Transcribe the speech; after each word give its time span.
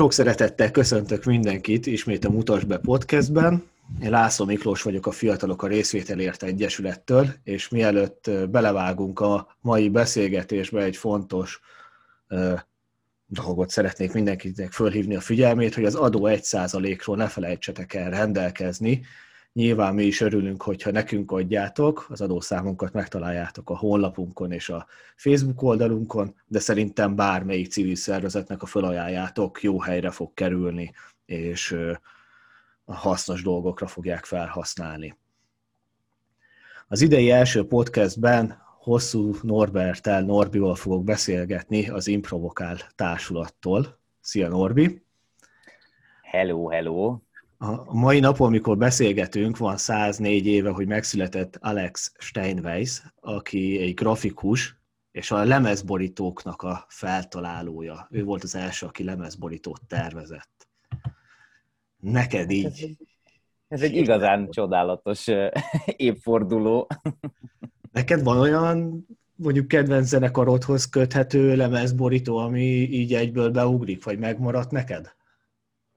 Sok 0.00 0.12
szeretettel 0.12 0.70
köszöntök 0.70 1.24
mindenkit 1.24 1.86
ismét 1.86 2.24
a 2.24 2.30
Mutas 2.30 2.64
be 2.64 2.78
podcastben. 2.78 3.64
Én 4.02 4.10
László 4.10 4.44
Miklós 4.44 4.82
vagyok 4.82 5.06
a 5.06 5.10
Fiatalok 5.10 5.62
a 5.62 5.66
Részvételért 5.66 6.42
Egyesülettől, 6.42 7.28
és 7.44 7.68
mielőtt 7.68 8.30
belevágunk 8.50 9.20
a 9.20 9.56
mai 9.60 9.88
beszélgetésbe, 9.88 10.82
egy 10.82 10.96
fontos 10.96 11.60
dolgot 13.26 13.70
szeretnék 13.70 14.12
mindenkinek 14.12 14.72
fölhívni 14.72 15.14
a 15.14 15.20
figyelmét, 15.20 15.74
hogy 15.74 15.84
az 15.84 15.94
adó 15.94 16.28
1%-ról 16.30 17.16
ne 17.16 17.28
felejtsetek 17.28 17.94
el 17.94 18.10
rendelkezni, 18.10 19.02
Nyilván 19.52 19.94
mi 19.94 20.04
is 20.04 20.20
örülünk, 20.20 20.62
hogyha 20.62 20.90
nekünk 20.90 21.30
adjátok, 21.32 22.06
az 22.08 22.20
adószámunkat 22.20 22.92
megtaláljátok 22.92 23.70
a 23.70 23.76
honlapunkon 23.76 24.52
és 24.52 24.68
a 24.68 24.86
Facebook 25.16 25.62
oldalunkon, 25.62 26.34
de 26.46 26.58
szerintem 26.58 27.16
bármelyik 27.16 27.70
civil 27.70 27.94
szervezetnek 27.94 28.62
a 28.62 28.66
felajánljátok 28.66 29.62
jó 29.62 29.80
helyre 29.80 30.10
fog 30.10 30.34
kerülni, 30.34 30.92
és 31.26 31.76
a 32.84 32.94
hasznos 32.94 33.42
dolgokra 33.42 33.86
fogják 33.86 34.24
felhasználni. 34.24 35.16
Az 36.88 37.00
idei 37.00 37.30
első 37.30 37.66
podcastben 37.66 38.62
hosszú 38.78 39.34
Norbertel, 39.42 40.22
Norbival 40.22 40.74
fogok 40.74 41.04
beszélgetni 41.04 41.88
az 41.88 42.06
Improvokál 42.06 42.76
társulattól. 42.94 43.98
Szia 44.20 44.48
Norbi! 44.48 45.02
Hello, 46.22 46.68
hello! 46.68 47.18
A 47.62 47.94
mai 47.94 48.20
napon, 48.20 48.46
amikor 48.46 48.76
beszélgetünk, 48.76 49.56
van 49.56 49.76
104 49.76 50.46
éve, 50.46 50.70
hogy 50.70 50.86
megszületett 50.86 51.58
Alex 51.60 52.12
Steinweiss, 52.18 53.02
aki 53.20 53.78
egy 53.80 53.94
grafikus, 53.94 54.76
és 55.12 55.30
a 55.30 55.44
lemezborítóknak 55.44 56.62
a 56.62 56.84
feltalálója. 56.88 58.06
Ő 58.10 58.24
volt 58.24 58.42
az 58.42 58.54
első, 58.54 58.86
aki 58.86 59.04
lemezborítót 59.04 59.80
tervezett. 59.86 60.68
Neked 61.96 62.50
így. 62.50 62.66
Ez 62.66 62.80
egy, 62.80 62.96
ez 63.68 63.82
egy 63.82 63.96
igazán 63.96 64.50
csodálatos 64.50 65.26
évforduló. 65.96 66.88
Neked 67.92 68.22
van 68.22 68.38
olyan 68.38 69.06
mondjuk 69.34 69.68
kedvenc 69.68 70.06
zenekarodhoz 70.06 70.88
köthető 70.88 71.56
lemezborító, 71.56 72.36
ami 72.36 72.64
így 72.70 73.14
egyből 73.14 73.50
beugrik, 73.50 74.04
vagy 74.04 74.18
megmaradt 74.18 74.70
neked? 74.70 75.18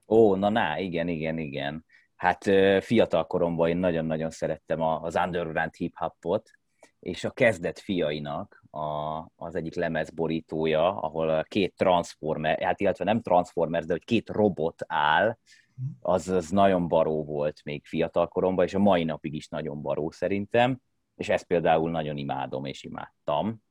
Ó, 0.07 0.35
na, 0.35 0.49
na, 0.49 0.77
igen, 0.77 1.07
igen, 1.07 1.37
igen. 1.37 1.85
Hát 2.15 2.43
fiatal 2.83 3.27
koromban 3.27 3.69
én 3.69 3.77
nagyon-nagyon 3.77 4.29
szerettem 4.29 4.81
az 4.81 5.15
underground 5.15 5.75
hip-hopot, 5.75 6.49
és 6.99 7.23
a 7.23 7.31
kezdet 7.31 7.79
fiainak 7.79 8.63
a, 8.71 8.79
az 9.35 9.55
egyik 9.55 9.75
lemezborítója, 9.75 10.99
ahol 10.99 11.43
két 11.43 11.75
transformer, 11.75 12.61
hát 12.61 12.79
illetve 12.79 13.03
nem 13.03 13.21
transformers, 13.21 13.85
de 13.85 13.93
hogy 13.93 14.03
két 14.03 14.29
robot 14.29 14.83
áll, 14.87 15.37
az, 15.99 16.29
az 16.29 16.49
nagyon 16.49 16.87
baró 16.87 17.23
volt 17.23 17.61
még 17.63 17.85
fiatal 17.85 18.27
koromban, 18.27 18.65
és 18.65 18.73
a 18.73 18.79
mai 18.79 19.03
napig 19.03 19.33
is 19.33 19.47
nagyon 19.47 19.81
baró 19.81 20.11
szerintem, 20.11 20.79
és 21.15 21.29
ezt 21.29 21.45
például 21.45 21.91
nagyon 21.91 22.17
imádom 22.17 22.65
és 22.65 22.83
imádtam. 22.83 23.63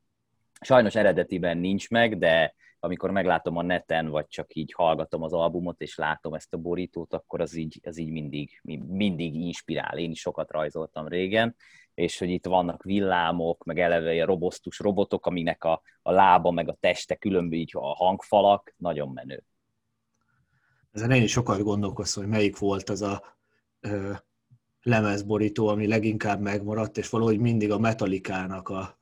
Sajnos 0.60 0.94
eredetiben 0.94 1.58
nincs 1.58 1.91
meg, 1.91 2.19
de 2.19 2.55
amikor 2.84 3.11
meglátom 3.11 3.56
a 3.56 3.62
neten, 3.62 4.08
vagy 4.08 4.27
csak 4.28 4.55
így 4.55 4.72
hallgatom 4.72 5.22
az 5.22 5.33
albumot, 5.33 5.80
és 5.80 5.97
látom 5.97 6.34
ezt 6.34 6.55
a 6.55 6.56
borítót, 6.56 7.14
akkor 7.14 7.41
az 7.41 7.55
így, 7.55 7.80
az 7.84 7.98
így 7.98 8.11
mindig, 8.11 8.61
mindig 8.88 9.34
inspirál. 9.34 9.98
Én 9.98 10.11
is 10.11 10.20
sokat 10.20 10.50
rajzoltam 10.50 11.08
régen, 11.08 11.56
és 11.94 12.19
hogy 12.19 12.28
itt 12.28 12.47
vannak 12.47 12.83
villámok, 12.83 13.64
meg 13.64 13.78
eleve 13.78 14.22
a 14.22 14.27
robosztus 14.27 14.78
robotok, 14.78 15.27
aminek 15.27 15.64
a, 15.64 15.83
a 16.03 16.10
lába, 16.10 16.50
meg 16.50 16.69
a 16.69 16.77
teste 16.80 17.14
különböző, 17.14 17.78
a 17.78 17.94
hangfalak, 17.94 18.75
nagyon 18.77 19.08
menő. 19.08 19.44
Ezen 20.92 21.10
én 21.10 21.22
is 21.22 21.30
sokat 21.30 21.62
gondolkoztam, 21.62 22.22
hogy 22.22 22.33
melyik 22.33 22.58
volt 22.58 22.88
az 22.88 23.03
a 23.03 23.22
ö, 23.80 24.12
lemezborító, 24.83 25.66
ami 25.69 25.86
leginkább 25.86 26.41
megmaradt, 26.41 26.98
és 26.98 27.08
valahogy 27.08 27.38
mindig 27.38 27.70
a 27.70 27.78
Metallica-nak 27.78 28.69
a 28.69 28.99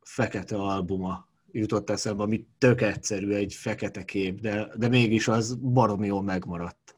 fekete 0.00 0.56
albuma 0.56 1.28
jutott 1.52 1.90
eszembe, 1.90 2.22
ami 2.22 2.46
tök 2.58 2.80
egyszerű, 2.80 3.32
egy 3.32 3.54
fekete 3.54 4.04
kép, 4.04 4.40
de, 4.40 4.68
de 4.76 4.88
mégis 4.88 5.28
az 5.28 5.54
baromi 5.54 6.06
jól 6.06 6.22
megmaradt. 6.22 6.94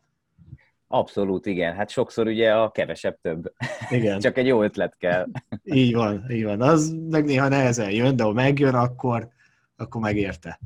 Abszolút, 0.86 1.46
igen. 1.46 1.74
Hát 1.74 1.90
sokszor 1.90 2.26
ugye 2.26 2.52
a 2.52 2.70
kevesebb 2.70 3.18
több. 3.20 3.52
Igen. 3.90 4.18
Csak 4.20 4.38
egy 4.38 4.46
jó 4.46 4.62
ötlet 4.62 4.96
kell. 4.96 5.26
így 5.64 5.94
van, 5.94 6.30
így 6.30 6.44
van. 6.44 6.60
Az 6.60 6.96
meg 7.10 7.24
néha 7.24 7.48
nehezen 7.48 7.90
jön, 7.90 8.16
de 8.16 8.22
ha 8.22 8.32
megjön, 8.32 8.74
akkor, 8.74 9.28
akkor 9.76 10.00
megérte. 10.00 10.60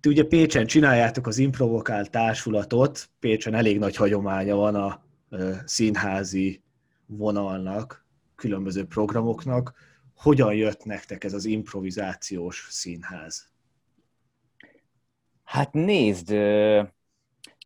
Ti 0.00 0.08
ugye 0.08 0.24
Pécsen 0.24 0.66
csináljátok 0.66 1.26
az 1.26 1.38
Improvokál 1.38 2.06
társulatot, 2.06 3.08
Pécsen 3.18 3.54
elég 3.54 3.78
nagy 3.78 3.96
hagyománya 3.96 4.56
van 4.56 4.74
a 4.74 5.04
színházi 5.64 6.62
vonalnak, 7.06 8.04
különböző 8.34 8.84
programoknak 8.84 9.74
hogyan 10.22 10.54
jött 10.54 10.84
nektek 10.84 11.24
ez 11.24 11.32
az 11.32 11.44
improvizációs 11.44 12.66
színház? 12.70 13.48
Hát 15.44 15.72
nézd, 15.72 16.30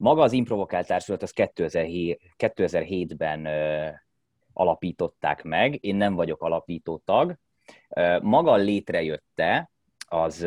maga 0.00 0.22
az 0.22 0.32
Improvokált 0.32 0.86
Társulat 0.86 1.22
az 1.22 1.32
2007-ben 1.34 3.48
alapították 4.52 5.42
meg, 5.42 5.84
én 5.84 5.96
nem 5.96 6.14
vagyok 6.14 6.42
alapító 6.42 7.02
tag. 7.04 7.38
Maga 8.20 8.56
létrejötte, 8.56 9.70
az 10.08 10.46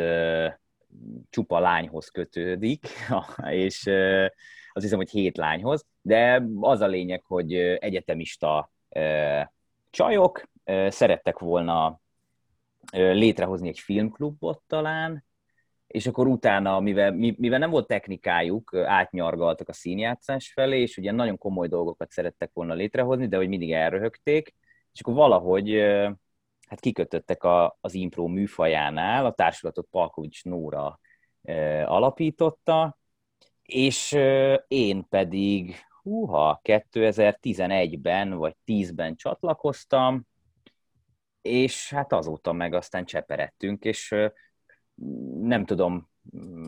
csupa 1.29 1.59
lányhoz 1.59 2.07
kötődik, 2.07 2.87
és 3.49 3.89
az 4.71 4.81
hiszem, 4.81 4.97
hogy 4.97 5.09
hét 5.09 5.37
lányhoz, 5.37 5.85
de 6.01 6.43
az 6.59 6.81
a 6.81 6.87
lényeg, 6.87 7.23
hogy 7.25 7.53
egyetemista 7.55 8.71
csajok, 9.97 10.43
szerettek 10.87 11.39
volna 11.39 11.99
létrehozni 12.91 13.67
egy 13.67 13.79
filmklubot 13.79 14.61
talán, 14.67 15.25
és 15.87 16.07
akkor 16.07 16.27
utána, 16.27 16.79
mivel, 16.79 17.11
mivel 17.13 17.59
nem 17.59 17.69
volt 17.69 17.87
technikájuk, 17.87 18.75
átnyargaltak 18.75 19.69
a 19.69 19.73
színjátszás 19.73 20.51
felé, 20.53 20.81
és 20.81 20.97
ugye 20.97 21.11
nagyon 21.11 21.37
komoly 21.37 21.67
dolgokat 21.67 22.11
szerettek 22.11 22.49
volna 22.53 22.73
létrehozni, 22.73 23.27
de 23.27 23.37
hogy 23.37 23.47
mindig 23.47 23.71
elröhögték, 23.71 24.55
és 24.93 24.99
akkor 25.01 25.13
valahogy 25.13 25.71
hát 26.67 26.79
kikötöttek 26.79 27.43
a, 27.43 27.77
az 27.81 27.93
impro 27.93 28.27
műfajánál, 28.27 29.25
a 29.25 29.33
társulatot 29.33 29.87
Palkovics 29.91 30.43
Nóra 30.43 30.99
alapította, 31.85 32.97
és 33.63 34.11
én 34.67 35.07
pedig, 35.09 35.75
húha, 36.07 36.61
2011-ben 36.63 38.33
vagy 38.33 38.55
10-ben 38.65 39.15
csatlakoztam, 39.15 40.27
és 41.41 41.93
hát 41.93 42.13
azóta 42.13 42.51
meg 42.51 42.73
aztán 42.73 43.05
cseperedtünk, 43.05 43.83
és 43.83 44.15
nem 45.41 45.65
tudom, 45.65 46.09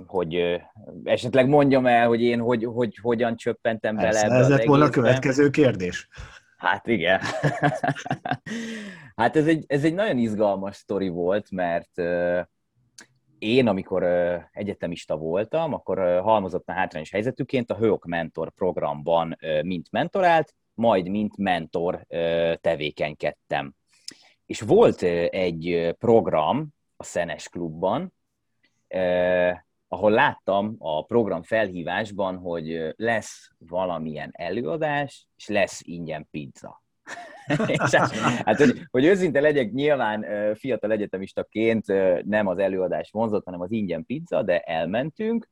hogy 0.05 0.61
esetleg 1.03 1.47
mondjam 1.47 1.85
el, 1.85 2.07
hogy 2.07 2.21
én 2.21 2.39
hogy, 2.39 2.63
hogy 2.63 2.97
hogyan 3.01 3.35
csöppentem 3.35 3.95
bele 3.95 4.23
ebbe 4.23 4.35
Ez 4.35 4.49
lett 4.49 4.63
volna 4.63 4.85
a 4.85 4.89
következő 4.89 5.49
kérdés. 5.49 6.07
Hát 6.57 6.87
igen. 6.87 7.19
hát 9.15 9.35
ez 9.35 9.47
egy, 9.47 9.63
ez 9.67 9.83
egy 9.83 9.93
nagyon 9.93 10.17
izgalmas 10.17 10.75
sztori 10.75 11.07
volt, 11.07 11.51
mert 11.51 11.91
én, 13.39 13.67
amikor 13.67 14.03
egyetemista 14.51 15.17
voltam, 15.17 15.73
akkor 15.73 16.21
halmozottan 16.21 16.75
hátrányos 16.75 17.11
helyzetűként 17.11 17.71
a 17.71 17.75
HÖOK 17.75 18.05
Mentor 18.05 18.51
programban 18.51 19.37
mint 19.61 19.91
mentorált, 19.91 20.53
majd 20.73 21.09
mint 21.09 21.37
mentor 21.37 22.05
tevékenykedtem. 22.61 23.73
És 24.45 24.61
volt 24.61 25.01
egy 25.31 25.95
program 25.99 26.67
a 26.97 27.03
Szenes 27.03 27.49
Klubban, 27.49 28.13
ahol 29.87 30.11
láttam 30.11 30.75
a 30.79 31.05
program 31.05 31.43
felhívásban, 31.43 32.37
hogy 32.37 32.93
lesz 32.95 33.49
valamilyen 33.57 34.29
előadás, 34.33 35.27
és 35.35 35.47
lesz 35.47 35.81
ingyen 35.83 36.27
pizza. 36.31 36.83
hát, 37.91 38.11
hát, 38.15 38.57
hogy, 38.57 38.81
hogy 38.89 39.05
őszinte 39.05 39.39
legyek, 39.39 39.71
nyilván 39.71 40.25
fiatal 40.55 40.91
egyetemistaként 40.91 41.85
nem 42.25 42.47
az 42.47 42.57
előadás 42.57 43.09
vonzott, 43.11 43.45
hanem 43.45 43.61
az 43.61 43.71
ingyen 43.71 44.05
pizza, 44.05 44.43
de 44.43 44.59
elmentünk, 44.59 45.49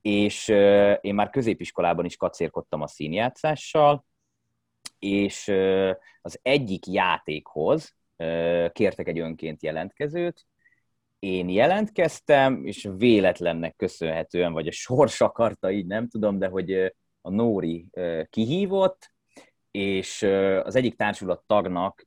és 0.00 0.48
én 1.00 1.14
már 1.14 1.30
középiskolában 1.30 2.04
is 2.04 2.16
kacérkodtam 2.16 2.82
a 2.82 2.86
színjátszással, 2.86 4.04
és 4.98 5.48
az 6.20 6.38
egyik 6.42 6.86
játékhoz, 6.86 7.94
kértek 8.72 9.08
egy 9.08 9.18
önként 9.18 9.62
jelentkezőt, 9.62 10.46
én 11.18 11.48
jelentkeztem, 11.48 12.66
és 12.66 12.88
véletlennek 12.96 13.76
köszönhetően, 13.76 14.52
vagy 14.52 14.66
a 14.66 14.72
sors 14.72 15.20
akarta, 15.20 15.70
így 15.70 15.86
nem 15.86 16.08
tudom, 16.08 16.38
de 16.38 16.46
hogy 16.46 16.72
a 17.20 17.30
Nóri 17.30 17.86
kihívott, 18.30 19.11
és 19.72 20.22
az 20.62 20.74
egyik 20.74 20.96
társulat 20.96 21.42
tagnak 21.46 22.06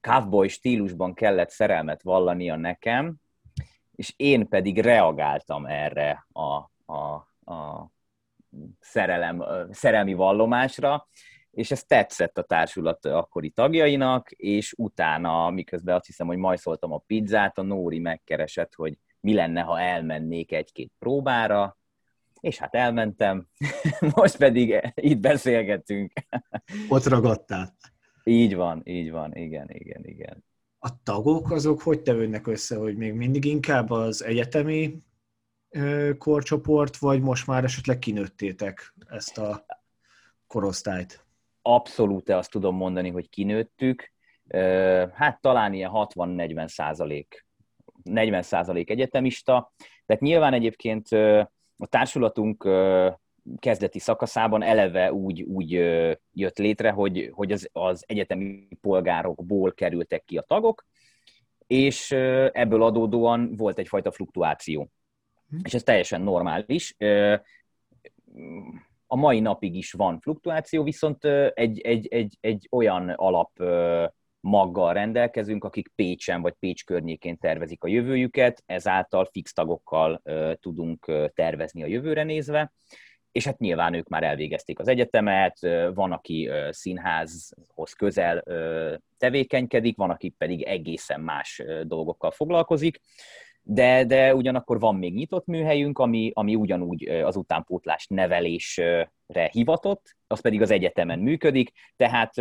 cowboy 0.00 0.48
stílusban 0.48 1.14
kellett 1.14 1.50
szerelmet 1.50 2.02
vallania 2.02 2.56
nekem, 2.56 3.14
és 3.94 4.12
én 4.16 4.48
pedig 4.48 4.78
reagáltam 4.78 5.66
erre 5.66 6.26
a, 6.32 6.70
a, 6.92 7.28
a 7.52 7.90
szerelem, 8.80 9.44
szerelmi 9.70 10.14
vallomásra, 10.14 11.08
és 11.50 11.70
ez 11.70 11.84
tetszett 11.84 12.38
a 12.38 12.42
társulat 12.42 13.06
akkori 13.06 13.50
tagjainak, 13.50 14.30
és 14.30 14.74
utána, 14.76 15.50
miközben 15.50 15.94
azt 15.94 16.06
hiszem, 16.06 16.26
hogy 16.26 16.36
majd 16.36 16.58
szóltam 16.58 16.92
a 16.92 17.02
pizzát, 17.06 17.58
a 17.58 17.62
Nóri 17.62 17.98
megkeresett, 17.98 18.74
hogy 18.74 18.98
mi 19.20 19.34
lenne, 19.34 19.60
ha 19.60 19.80
elmennék 19.80 20.52
egy-két 20.52 20.92
próbára, 20.98 21.78
és 22.40 22.58
hát 22.58 22.74
elmentem, 22.74 23.46
most 24.14 24.36
pedig 24.36 24.92
itt 24.94 25.18
beszélgetünk. 25.18 26.12
Ott 26.88 27.04
ragadtál. 27.04 27.76
Így 28.24 28.54
van, 28.54 28.82
így 28.84 29.10
van, 29.10 29.34
igen, 29.34 29.70
igen, 29.70 30.04
igen. 30.04 30.44
A 30.78 31.02
tagok 31.02 31.50
azok 31.50 31.82
hogy 31.82 32.02
tevődnek 32.02 32.46
össze, 32.46 32.76
hogy 32.76 32.96
még 32.96 33.12
mindig 33.12 33.44
inkább 33.44 33.90
az 33.90 34.24
egyetemi 34.24 34.98
korcsoport, 36.18 36.96
vagy 36.96 37.20
most 37.20 37.46
már 37.46 37.64
esetleg 37.64 37.98
kinőttétek 37.98 38.94
ezt 39.08 39.38
a 39.38 39.66
korosztályt? 40.46 41.24
Abszolút 41.62 42.28
azt 42.28 42.50
tudom 42.50 42.76
mondani, 42.76 43.10
hogy 43.10 43.28
kinőttük. 43.28 44.12
Hát 45.12 45.40
talán 45.40 45.72
ilyen 45.72 45.90
60-40 45.94 46.68
százalék 46.68 47.46
40 48.02 48.42
százalék 48.42 48.90
egyetemista, 48.90 49.72
tehát 50.06 50.22
nyilván 50.22 50.52
egyébként 50.52 51.08
a 51.80 51.86
társulatunk 51.86 52.68
kezdeti 53.58 53.98
szakaszában 53.98 54.62
eleve 54.62 55.12
úgy, 55.12 55.42
úgy 55.42 55.70
jött 56.32 56.58
létre, 56.58 56.90
hogy, 56.90 57.30
hogy 57.32 57.52
az, 57.52 57.68
az 57.72 58.04
egyetemi 58.06 58.68
polgárokból 58.80 59.72
kerültek 59.72 60.24
ki 60.24 60.36
a 60.36 60.42
tagok, 60.42 60.86
és 61.66 62.10
ebből 62.52 62.82
adódóan 62.82 63.56
volt 63.56 63.78
egyfajta 63.78 64.10
fluktuáció. 64.10 64.90
Hm. 65.48 65.56
És 65.62 65.74
ez 65.74 65.82
teljesen 65.82 66.20
normális. 66.20 66.96
A 69.06 69.16
mai 69.16 69.40
napig 69.40 69.74
is 69.74 69.92
van 69.92 70.20
fluktuáció, 70.20 70.82
viszont 70.82 71.24
egy, 71.54 71.80
egy, 71.80 72.06
egy, 72.06 72.36
egy 72.40 72.68
olyan 72.70 73.08
alap 73.08 73.50
maggal 74.40 74.92
rendelkezünk, 74.92 75.64
akik 75.64 75.92
Pécsen 75.94 76.40
vagy 76.40 76.54
Pécs 76.58 76.84
környékén 76.84 77.38
tervezik 77.38 77.84
a 77.84 77.88
jövőjüket, 77.88 78.62
ezáltal 78.66 79.24
fix 79.24 79.52
tagokkal 79.52 80.22
tudunk 80.60 81.12
tervezni 81.34 81.82
a 81.82 81.86
jövőre 81.86 82.22
nézve, 82.22 82.72
és 83.32 83.44
hát 83.44 83.58
nyilván 83.58 83.94
ők 83.94 84.08
már 84.08 84.22
elvégezték 84.22 84.78
az 84.78 84.88
egyetemet, 84.88 85.58
van, 85.94 86.12
aki 86.12 86.50
színházhoz 86.70 87.92
közel 87.96 88.44
tevékenykedik, 89.18 89.96
van, 89.96 90.10
aki 90.10 90.28
pedig 90.28 90.62
egészen 90.62 91.20
más 91.20 91.62
dolgokkal 91.82 92.30
foglalkozik, 92.30 93.00
de, 93.62 94.04
de 94.04 94.34
ugyanakkor 94.34 94.80
van 94.80 94.96
még 94.96 95.14
nyitott 95.14 95.46
műhelyünk, 95.46 95.98
ami, 95.98 96.30
ami 96.34 96.54
ugyanúgy 96.54 97.08
az 97.08 97.36
utánpótlás 97.36 98.06
nevelésre 98.06 99.48
hivatott, 99.52 100.16
az 100.26 100.40
pedig 100.40 100.62
az 100.62 100.70
egyetemen 100.70 101.18
működik, 101.18 101.72
tehát 101.96 102.34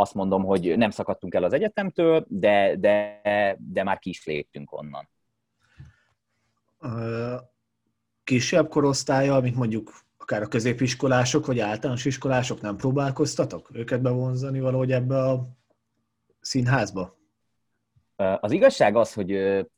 azt 0.00 0.14
mondom, 0.14 0.44
hogy 0.44 0.76
nem 0.76 0.90
szakadtunk 0.90 1.34
el 1.34 1.44
az 1.44 1.52
egyetemtől, 1.52 2.26
de, 2.28 2.76
de, 2.76 3.20
de 3.58 3.82
már 3.82 3.98
ki 3.98 4.08
is 4.08 4.24
léptünk 4.24 4.72
onnan. 4.72 5.08
Kisebb 8.24 8.68
korosztálya, 8.68 9.40
mint 9.40 9.56
mondjuk 9.56 9.92
akár 10.18 10.42
a 10.42 10.48
középiskolások, 10.48 11.46
vagy 11.46 11.58
általános 11.58 12.04
iskolások 12.04 12.60
nem 12.60 12.76
próbálkoztatok 12.76 13.70
őket 13.72 14.00
bevonzani 14.00 14.60
valahogy 14.60 14.92
ebbe 14.92 15.18
a 15.18 15.46
színházba? 16.40 17.18
Az 18.16 18.52
igazság 18.52 18.96
az, 18.96 19.12
hogy 19.12 19.28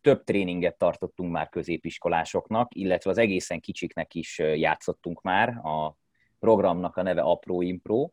több 0.00 0.24
tréninget 0.24 0.78
tartottunk 0.78 1.32
már 1.32 1.48
középiskolásoknak, 1.48 2.74
illetve 2.74 3.10
az 3.10 3.18
egészen 3.18 3.60
kicsiknek 3.60 4.14
is 4.14 4.38
játszottunk 4.38 5.22
már. 5.22 5.48
A 5.48 5.96
programnak 6.38 6.96
a 6.96 7.02
neve 7.02 7.20
Apró 7.20 7.62
Impro. 7.62 8.10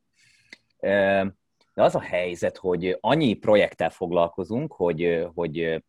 De 1.80 1.86
az 1.86 1.96
a 1.96 2.02
helyzet, 2.02 2.58
hogy 2.58 2.98
annyi 3.00 3.34
projekttel 3.34 3.90
foglalkozunk, 3.90 4.74
hogy, 4.74 5.28
hogy 5.34 5.84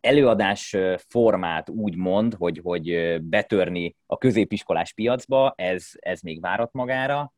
előadás 0.00 0.76
formát 0.96 1.70
úgy 1.70 1.96
mond, 1.96 2.34
hogy, 2.34 2.60
hogy 2.62 3.18
betörni 3.22 3.96
a 4.06 4.18
középiskolás 4.18 4.92
piacba, 4.92 5.54
ez, 5.56 5.88
ez 5.92 6.20
még 6.20 6.40
várat 6.40 6.72
magára, 6.72 7.32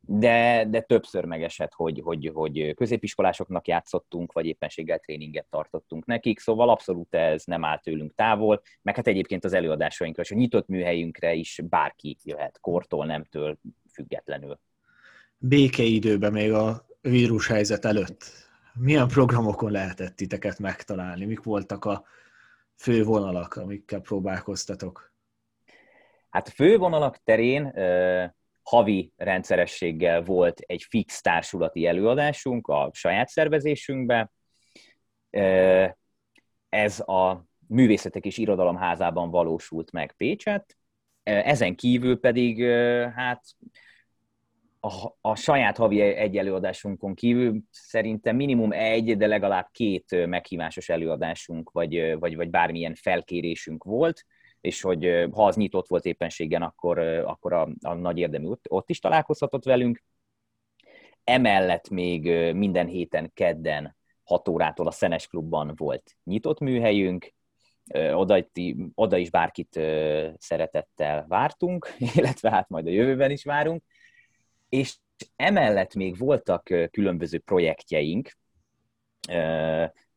de, 0.00 0.64
de 0.68 0.80
többször 0.80 1.24
megesett, 1.24 1.72
hogy, 1.72 2.00
hogy, 2.04 2.30
hogy 2.34 2.74
középiskolásoknak 2.74 3.68
játszottunk, 3.68 4.32
vagy 4.32 4.46
éppenséggel 4.46 4.98
tréninget 4.98 5.46
tartottunk 5.50 6.06
nekik, 6.06 6.38
szóval 6.38 6.68
abszolút 6.68 7.14
ez 7.14 7.44
nem 7.44 7.64
áll 7.64 7.78
tőlünk 7.78 8.14
távol, 8.14 8.62
meg 8.82 8.96
hát 8.96 9.06
egyébként 9.06 9.44
az 9.44 9.52
előadásainkra 9.52 10.22
és 10.22 10.30
a 10.30 10.34
nyitott 10.34 10.68
műhelyünkre 10.68 11.34
is 11.34 11.60
bárki 11.68 12.16
jöhet, 12.24 12.60
kortól, 12.60 13.06
nemtől 13.06 13.58
függetlenül 13.92 14.58
békeidőben, 15.42 16.32
még 16.32 16.52
a 16.52 16.86
vírushelyzet 17.00 17.84
előtt, 17.84 18.24
milyen 18.74 19.08
programokon 19.08 19.70
lehetett 19.70 20.16
titeket 20.16 20.58
megtalálni? 20.58 21.24
Mik 21.24 21.42
voltak 21.42 21.84
a 21.84 22.04
fő 22.76 23.04
vonalak, 23.04 23.54
amikkel 23.54 24.00
próbálkoztatok? 24.00 25.12
Hát 26.30 26.48
a 26.48 26.50
fő 26.50 26.76
vonalak 26.76 27.16
terén 27.16 27.72
havi 28.62 29.12
rendszerességgel 29.16 30.22
volt 30.22 30.60
egy 30.60 30.82
fix 30.88 31.20
társulati 31.20 31.86
előadásunk 31.86 32.66
a 32.66 32.90
saját 32.92 33.28
szervezésünkbe. 33.28 34.32
Ez 36.68 37.00
a 37.00 37.44
Művészetek 37.66 38.24
és 38.24 38.38
Irodalom 38.38 38.76
házában 38.76 39.30
valósult 39.30 39.92
meg 39.92 40.12
Pécset. 40.16 40.76
Ezen 41.22 41.74
kívül 41.74 42.20
pedig 42.20 42.64
hát 43.14 43.42
a, 44.80 45.16
a 45.20 45.34
saját 45.34 45.76
havi 45.76 46.00
egy 46.00 46.36
előadásunkon 46.36 47.14
kívül 47.14 47.60
szerintem 47.70 48.36
minimum 48.36 48.72
egy, 48.72 49.16
de 49.16 49.26
legalább 49.26 49.68
két 49.70 50.26
meghívásos 50.26 50.88
előadásunk, 50.88 51.70
vagy, 51.70 52.18
vagy, 52.18 52.36
vagy 52.36 52.50
bármilyen 52.50 52.94
felkérésünk 52.94 53.84
volt, 53.84 54.24
és 54.60 54.80
hogy 54.80 55.28
ha 55.32 55.46
az 55.46 55.56
nyitott 55.56 55.88
volt 55.88 56.04
éppenségen, 56.04 56.62
akkor, 56.62 56.98
akkor 56.98 57.52
a, 57.52 57.68
a 57.82 57.94
nagy 57.94 58.18
érdemű 58.18 58.46
ott, 58.46 58.64
ott 58.68 58.90
is 58.90 58.98
találkozhatott 58.98 59.64
velünk. 59.64 60.02
Emellett 61.24 61.88
még 61.88 62.52
minden 62.54 62.86
héten 62.86 63.30
kedden 63.34 63.96
6 64.22 64.48
órától 64.48 64.86
a 64.86 64.90
Szenes 64.90 65.26
Klubban 65.26 65.72
volt 65.76 66.16
nyitott 66.24 66.60
műhelyünk, 66.60 67.34
oda, 68.12 68.46
oda 68.94 69.16
is 69.16 69.30
bárkit 69.30 69.80
szeretettel 70.38 71.24
vártunk, 71.28 71.94
illetve 72.14 72.50
hát 72.50 72.68
majd 72.68 72.86
a 72.86 72.90
jövőben 72.90 73.30
is 73.30 73.44
várunk 73.44 73.82
és 74.70 74.96
emellett 75.36 75.94
még 75.94 76.18
voltak 76.18 76.62
különböző 76.90 77.38
projektjeink, 77.38 78.36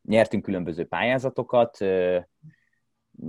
nyertünk 0.02 0.42
különböző 0.42 0.84
pályázatokat, 0.84 1.78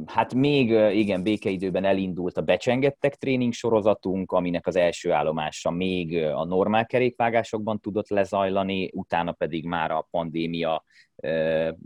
Hát 0.06 0.34
még 0.34 0.70
igen, 0.70 1.24
békeidőben 1.24 1.86
elindult 1.86 2.38
a 2.38 2.42
Becsengettek 2.42 3.16
tréning 3.16 3.54
sorozatunk, 3.54 4.32
aminek 4.32 4.68
az 4.68 4.76
első 4.76 5.12
állomása 5.12 5.72
még 5.72 6.24
a 6.24 6.46
normál 6.46 6.86
kerékvágásokban 6.86 7.80
tudott 7.80 8.10
lezajlani, 8.10 8.90
utána 8.94 9.32
pedig 9.32 9.66
már 9.66 9.92
a 9.92 10.08
pandémia 10.12 10.84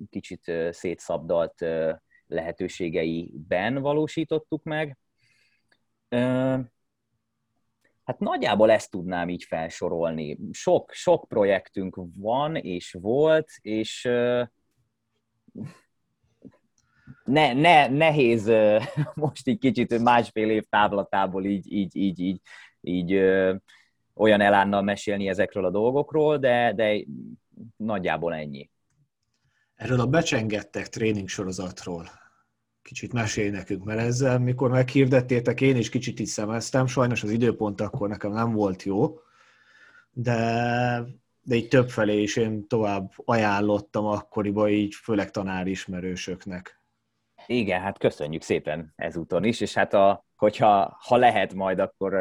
kicsit 0.09 0.51
szétszabdalt 0.71 1.65
lehetőségeiben 2.27 3.81
valósítottuk 3.81 4.63
meg. 4.63 4.97
Hát 8.09 8.19
nagyjából 8.19 8.71
ezt 8.71 8.91
tudnám 8.91 9.29
így 9.29 9.43
felsorolni. 9.43 10.37
Sok, 10.51 10.91
sok 10.91 11.27
projektünk 11.27 11.99
van 12.15 12.55
és 12.55 12.97
volt, 13.01 13.49
és 13.61 14.09
ne, 17.23 17.53
ne, 17.53 17.87
nehéz 17.87 18.51
most 19.13 19.47
így 19.47 19.59
kicsit 19.59 19.99
másfél 19.99 20.49
év 20.49 20.63
távlatából 20.69 21.45
így, 21.45 21.71
így, 21.71 21.95
így, 21.95 22.19
így, 22.19 22.41
így 22.81 23.13
olyan 24.13 24.41
elánnal 24.41 24.81
mesélni 24.81 25.27
ezekről 25.27 25.65
a 25.65 25.71
dolgokról, 25.71 26.37
de, 26.37 26.73
de 26.73 27.03
nagyjából 27.75 28.33
ennyi. 28.33 28.69
Erről 29.75 29.99
a 29.99 30.07
becsengettek 30.07 30.87
tréning 30.87 31.27
sorozatról 31.27 32.09
kicsit 32.81 33.13
mesélj 33.13 33.49
nekünk, 33.49 33.83
mert 33.83 33.99
ezzel, 33.99 34.39
mikor 34.39 34.69
meghirdettétek, 34.69 35.61
én 35.61 35.75
is 35.75 35.89
kicsit 35.89 36.19
így 36.19 36.27
szemeztem, 36.27 36.87
sajnos 36.87 37.23
az 37.23 37.29
időpont 37.29 37.81
akkor 37.81 38.09
nekem 38.09 38.31
nem 38.31 38.51
volt 38.51 38.83
jó, 38.83 39.19
de, 40.11 41.03
de 41.41 41.55
így 41.55 41.67
többfelé 41.67 42.21
is 42.21 42.35
én 42.35 42.67
tovább 42.67 43.11
ajánlottam 43.15 44.05
akkoriban 44.05 44.69
így, 44.69 44.95
főleg 44.95 45.31
tanárismerősöknek. 45.31 46.81
Igen, 47.45 47.81
hát 47.81 47.97
köszönjük 47.97 48.41
szépen 48.41 48.93
ezúton 48.95 49.43
is, 49.43 49.61
és 49.61 49.73
hát 49.73 49.93
a, 49.93 50.25
hogyha 50.35 50.97
ha 51.07 51.15
lehet 51.15 51.53
majd, 51.53 51.79
akkor 51.79 52.13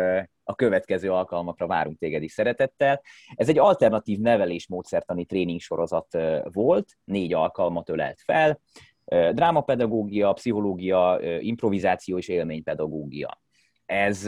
a 0.45 0.55
következő 0.55 1.13
alkalmakra 1.13 1.67
várunk 1.67 1.99
téged 1.99 2.23
is 2.23 2.33
szeretettel. 2.33 3.03
Ez 3.35 3.49
egy 3.49 3.59
alternatív 3.59 4.19
nevelés 4.19 4.69
módszertani 4.69 5.25
tréning 5.25 5.61
sorozat 5.61 6.19
volt, 6.53 6.97
négy 7.05 7.33
alkalmat 7.33 7.89
ölelt 7.89 8.21
fel, 8.21 8.61
Drámapedagógia, 9.09 10.33
pszichológia, 10.33 11.19
improvizáció 11.41 12.19
és 12.19 12.29
élménypedagógia. 12.29 13.41
Ez 13.87 14.27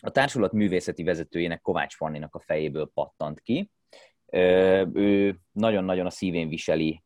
a 0.00 0.10
társulat 0.10 0.52
művészeti 0.52 1.02
vezetőjének 1.02 1.60
Kovács 1.60 1.96
Fanninak 1.96 2.34
a 2.34 2.40
fejéből 2.40 2.90
pattant 2.94 3.40
ki. 3.40 3.70
Ő 4.92 5.38
nagyon-nagyon 5.52 6.06
a 6.06 6.10
szívén 6.10 6.48
viseli 6.48 7.02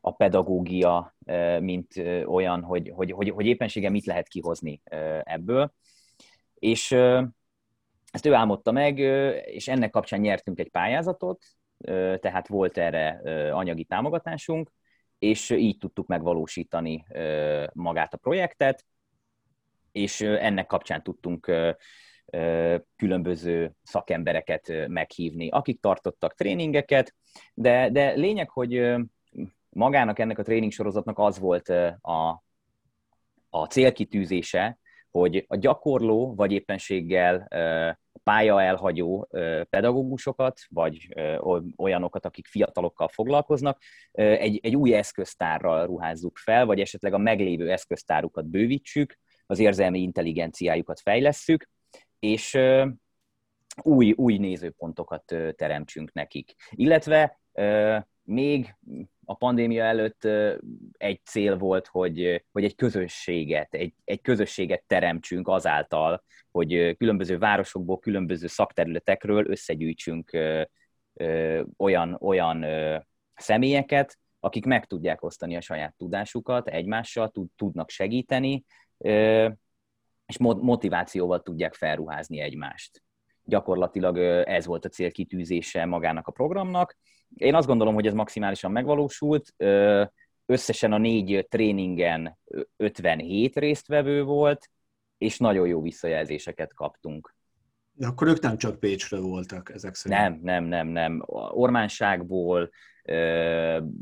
a 0.00 0.10
pedagógia, 0.10 1.16
mint 1.60 1.96
olyan, 2.26 2.62
hogy, 2.62 2.92
hogy, 2.94 3.10
hogy, 3.10 3.30
hogy 3.30 3.46
éppenséggel 3.46 3.90
mit 3.90 4.04
lehet 4.04 4.28
kihozni 4.28 4.82
ebből. 5.22 5.72
És 6.54 6.92
ezt 8.10 8.26
ő 8.26 8.34
álmodta 8.34 8.72
meg, 8.72 8.98
és 9.46 9.68
ennek 9.68 9.90
kapcsán 9.90 10.20
nyertünk 10.20 10.58
egy 10.58 10.70
pályázatot, 10.70 11.44
tehát 12.20 12.48
volt 12.48 12.78
erre 12.78 13.20
anyagi 13.52 13.84
támogatásunk, 13.84 14.70
és 15.18 15.50
így 15.50 15.78
tudtuk 15.78 16.06
megvalósítani 16.06 17.06
magát 17.72 18.14
a 18.14 18.16
projektet, 18.16 18.84
és 19.92 20.20
ennek 20.20 20.66
kapcsán 20.66 21.02
tudtunk 21.02 21.52
különböző 22.96 23.74
szakembereket 23.82 24.88
meghívni, 24.88 25.48
akik 25.48 25.80
tartottak 25.80 26.34
tréningeket, 26.34 27.14
de, 27.54 27.90
de 27.90 28.12
lényeg, 28.12 28.50
hogy 28.50 28.96
magának 29.68 30.18
ennek 30.18 30.38
a 30.38 30.42
tréning 30.42 30.72
sorozatnak 30.72 31.18
az 31.18 31.38
volt 31.38 31.68
a, 32.00 32.44
a 33.50 33.66
célkitűzése, 33.66 34.78
hogy 35.18 35.44
a 35.48 35.56
gyakorló 35.56 36.34
vagy 36.34 36.52
éppenséggel 36.52 37.48
pálya 38.22 38.62
elhagyó 38.62 39.28
pedagógusokat, 39.70 40.60
vagy 40.68 41.14
olyanokat, 41.76 42.24
akik 42.24 42.46
fiatalokkal 42.46 43.08
foglalkoznak, 43.08 43.82
egy, 44.12 44.60
egy 44.62 44.76
új 44.76 44.94
eszköztárral 44.94 45.86
ruházzuk 45.86 46.36
fel, 46.36 46.66
vagy 46.66 46.80
esetleg 46.80 47.12
a 47.12 47.18
meglévő 47.18 47.70
eszköztárukat 47.70 48.46
bővítsük, 48.46 49.18
az 49.46 49.58
érzelmi 49.58 50.00
intelligenciájukat 50.00 51.00
fejlesszük, 51.00 51.68
és 52.18 52.58
új, 53.82 54.12
új 54.12 54.36
nézőpontokat 54.36 55.24
teremtsünk 55.56 56.12
nekik. 56.12 56.54
Illetve 56.70 57.40
még 58.22 58.76
a 59.28 59.34
pandémia 59.34 59.84
előtt 59.84 60.24
egy 60.92 61.20
cél 61.24 61.56
volt, 61.56 61.86
hogy, 61.86 62.44
hogy 62.52 62.64
egy 62.64 62.74
közösséget, 62.74 63.74
egy, 63.74 63.94
egy 64.04 64.20
közösséget 64.20 64.84
teremtsünk 64.86 65.48
azáltal, 65.48 66.24
hogy 66.50 66.96
különböző 66.96 67.38
városokból, 67.38 67.98
különböző 67.98 68.46
szakterületekről 68.46 69.50
összegyűjtsünk 69.50 70.38
olyan, 71.76 72.16
olyan 72.20 72.64
személyeket, 73.34 74.18
akik 74.40 74.64
meg 74.64 74.86
tudják 74.86 75.22
osztani 75.22 75.56
a 75.56 75.60
saját 75.60 75.94
tudásukat 75.96 76.68
egymással, 76.68 77.32
tudnak 77.56 77.90
segíteni, 77.90 78.64
és 80.26 80.38
motivációval 80.38 81.42
tudják 81.42 81.74
felruházni 81.74 82.40
egymást. 82.40 83.02
Gyakorlatilag 83.44 84.18
ez 84.48 84.66
volt 84.66 84.84
a 84.84 84.88
célkitűzése 84.88 85.84
magának 85.84 86.26
a 86.26 86.32
programnak. 86.32 86.96
Én 87.34 87.54
azt 87.54 87.66
gondolom, 87.66 87.94
hogy 87.94 88.06
ez 88.06 88.12
maximálisan 88.12 88.70
megvalósult. 88.70 89.54
Összesen 90.46 90.92
a 90.92 90.98
négy 90.98 91.46
tréningen 91.48 92.38
57 92.76 93.56
résztvevő 93.56 94.22
volt, 94.22 94.70
és 95.18 95.38
nagyon 95.38 95.66
jó 95.66 95.82
visszajelzéseket 95.82 96.74
kaptunk. 96.74 97.34
De 97.92 98.06
akkor 98.06 98.26
ők 98.26 98.40
nem 98.40 98.56
csak 98.56 98.80
Pécsről 98.80 99.20
voltak 99.20 99.70
ezek 99.74 99.94
szerint? 99.94 100.20
Nem, 100.20 100.40
nem, 100.42 100.64
nem, 100.64 100.88
nem. 100.88 101.22
Ormánságból, 101.50 102.70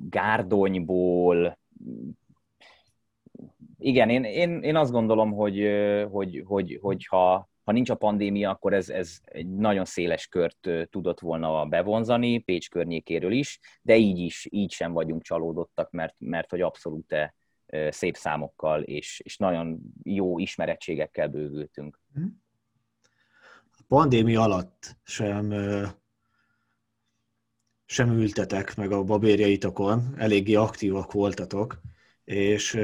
Gárdonyból, 0.09 1.59
igen, 3.79 4.09
én, 4.09 4.25
én, 4.25 4.63
én 4.63 4.77
azt 4.77 4.93
gondolom, 4.93 5.33
hogy, 5.33 5.69
hogy, 6.11 6.43
hogy, 6.47 6.79
hogy 6.83 7.07
ha, 7.07 7.49
ha 7.65 7.73
nincs 7.73 7.91
a 7.91 7.95
pandémia, 7.95 8.51
akkor 8.51 8.73
ez, 8.73 8.89
ez 8.89 9.19
egy 9.25 9.49
nagyon 9.49 9.85
széles 9.85 10.27
kört 10.27 10.69
tudott 10.91 11.21
volna 11.21 11.67
bevonzani, 11.67 12.39
Pécs 12.39 12.71
környékéről 12.71 13.33
is, 13.33 13.61
de 13.83 13.97
így 13.97 14.19
is, 14.19 14.47
így 14.51 14.73
sem 14.73 14.93
vagyunk 14.93 15.23
csalódottak, 15.23 15.91
mert, 15.91 16.15
mert 16.19 16.51
hogy 16.51 16.61
abszolút 16.61 17.15
szép 17.89 18.17
számokkal 18.17 18.83
és, 18.83 19.21
és 19.25 19.37
nagyon 19.37 19.81
jó 20.03 20.39
ismerettségekkel 20.39 21.29
bővültünk. 21.29 22.01
Mhm. 22.13 22.25
A 23.79 23.83
pandémia 23.89 24.43
alatt 24.43 24.97
sem 25.03 25.53
sem 27.87 28.11
ültetek 28.11 28.77
meg 28.77 28.93
a 28.93 29.03
babérjaitokon, 29.03 30.15
eléggé 30.17 30.55
aktívak 30.55 31.13
voltatok, 31.13 31.81
és 32.25 32.79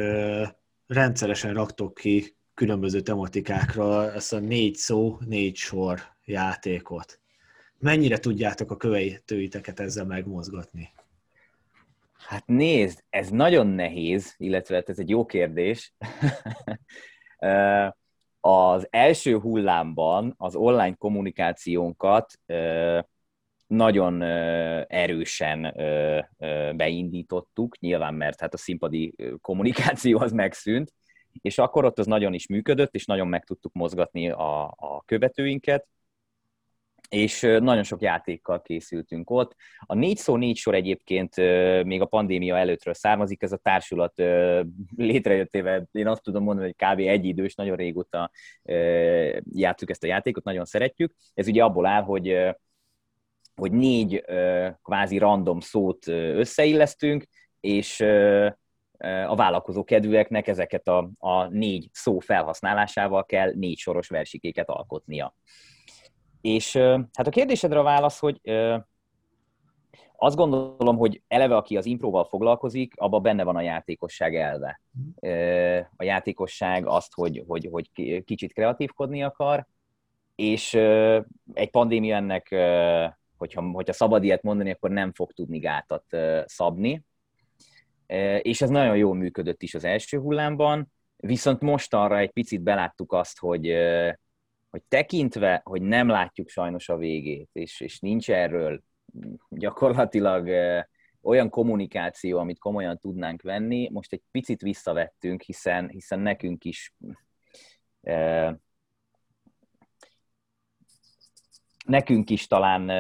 rendszeresen 0.87 1.55
raktok 1.55 1.95
ki 1.95 2.37
különböző 2.61 3.01
tematikákra 3.01 4.13
ezt 4.13 4.33
a 4.33 4.39
négy 4.39 4.75
szó, 4.75 5.19
négy 5.27 5.57
sor 5.57 6.01
játékot. 6.25 7.21
Mennyire 7.79 8.19
tudjátok 8.19 8.71
a 8.71 8.77
követőiteket 8.77 9.81
ezzel 9.81 10.05
megmozgatni? 10.05 10.93
Hát 12.19 12.47
nézd, 12.47 13.05
ez 13.11 13.29
nagyon 13.29 13.67
nehéz, 13.67 14.35
illetve 14.37 14.75
hát 14.75 14.89
ez 14.89 14.99
egy 14.99 15.09
jó 15.09 15.27
kérdés. 15.27 15.95
az 18.41 18.87
első 18.91 19.39
hullámban 19.39 20.35
az 20.37 20.55
online 20.55 20.95
kommunikációnkat 20.95 22.41
nagyon 23.67 24.23
erősen 24.87 25.75
beindítottuk, 26.77 27.79
nyilván 27.79 28.15
mert 28.15 28.41
hát 28.41 28.55
a 28.55 28.59
színpadi 28.59 29.15
kommunikáció 29.41 30.19
az 30.19 30.33
megszűnt, 30.33 30.93
és 31.43 31.59
akkor 31.59 31.85
ott 31.85 31.99
az 31.99 32.07
nagyon 32.07 32.35
is 32.35 32.47
működött, 32.47 32.95
és 32.95 33.05
nagyon 33.05 33.29
meg 33.29 33.45
tudtuk 33.45 33.73
mozgatni 33.73 34.31
a, 34.31 34.65
a 34.65 35.03
követőinket, 35.05 35.87
és 37.09 37.41
nagyon 37.41 37.83
sok 37.83 38.03
játékkal 38.03 38.63
készültünk 38.63 39.31
ott. 39.31 39.55
A 39.79 39.95
négy 39.95 40.17
szó 40.17 40.37
négy 40.37 40.57
sor 40.57 40.75
egyébként 40.75 41.37
még 41.85 42.01
a 42.01 42.07
pandémia 42.07 42.57
előttről 42.57 42.95
származik, 42.95 43.43
ez 43.43 43.53
a 43.53 43.57
társulat 43.57 44.23
létrejöttével, 44.97 45.89
én 45.93 46.07
azt 46.07 46.23
tudom 46.23 46.43
mondani, 46.43 46.75
hogy 46.77 46.89
kb. 46.89 46.99
egy 46.99 47.25
idős, 47.25 47.55
nagyon 47.55 47.77
régóta 47.77 48.31
játszuk 49.53 49.91
ezt 49.91 50.05
a 50.05 50.07
játékot, 50.07 50.45
nagyon 50.45 50.65
szeretjük. 50.65 51.15
Ez 51.35 51.49
ugye 51.49 51.65
abból 51.65 51.87
áll, 51.87 52.03
hogy 52.03 52.55
hogy 53.55 53.73
négy 53.73 54.25
kvázi 54.83 55.19
random 55.19 55.61
szót 55.61 56.07
összeillesztünk, 56.09 57.25
és 57.61 58.05
a 59.27 59.35
vállalkozó 59.35 59.85
kedvűeknek 59.85 60.49
ezeket 60.49 60.89
a, 60.89 61.11
a 61.19 61.45
négy 61.45 61.89
szó 61.93 62.19
felhasználásával 62.19 63.25
kell 63.25 63.53
négy 63.55 63.79
soros 63.79 64.09
versikéket 64.09 64.69
alkotnia. 64.69 65.35
És 66.41 66.77
hát 67.13 67.27
a 67.27 67.31
kérdésedre 67.31 67.79
a 67.79 67.83
válasz, 67.83 68.19
hogy 68.19 68.41
azt 70.17 70.37
gondolom, 70.37 70.97
hogy 70.97 71.23
eleve, 71.29 71.57
aki 71.57 71.77
az 71.77 71.87
improval 71.87 72.25
foglalkozik, 72.25 72.95
abban 72.97 73.23
benne 73.23 73.45
van 73.45 73.57
a 73.57 73.61
játékosság 73.61 74.37
elve. 74.37 74.81
A 75.97 76.05
játékosság 76.05 76.87
azt, 76.87 77.15
hogy, 77.15 77.45
hogy, 77.47 77.69
hogy 77.71 77.91
kicsit 78.25 78.53
kreatívkodni 78.53 79.23
akar, 79.23 79.67
és 80.35 80.75
egy 81.53 81.71
pandémia 81.71 82.17
ennek 82.17 82.55
hogyha, 83.41 83.71
hogyha 83.73 83.93
szabad 83.93 84.25
ilyet 84.25 84.43
mondani, 84.43 84.71
akkor 84.71 84.91
nem 84.91 85.13
fog 85.13 85.33
tudni 85.33 85.59
gátat 85.59 86.05
szabni. 86.45 87.05
És 88.43 88.61
ez 88.61 88.71
nagyon 88.71 88.97
jól 88.97 89.15
működött 89.15 89.63
is 89.63 89.75
az 89.75 89.85
első 89.85 90.19
hullámban, 90.19 90.93
viszont 91.17 91.61
most 91.61 91.95
arra 91.95 92.19
egy 92.19 92.31
picit 92.31 92.63
beláttuk 92.63 93.13
azt, 93.13 93.39
hogy, 93.39 93.75
hogy 94.71 94.83
tekintve, 94.89 95.61
hogy 95.65 95.83
nem 95.83 96.09
látjuk 96.09 96.49
sajnos 96.49 96.89
a 96.89 96.97
végét, 96.97 97.49
és, 97.53 97.81
és 97.81 97.99
nincs 97.99 98.31
erről 98.31 98.83
gyakorlatilag 99.49 100.49
olyan 101.23 101.49
kommunikáció, 101.49 102.39
amit 102.39 102.59
komolyan 102.59 102.99
tudnánk 102.99 103.43
venni, 103.43 103.89
most 103.93 104.13
egy 104.13 104.23
picit 104.31 104.61
visszavettünk, 104.61 105.43
hiszen, 105.43 105.89
hiszen 105.89 106.21
nekünk 106.21 106.65
is 106.65 106.95
nekünk 111.87 112.31
is 112.31 112.47
talán 112.47 112.91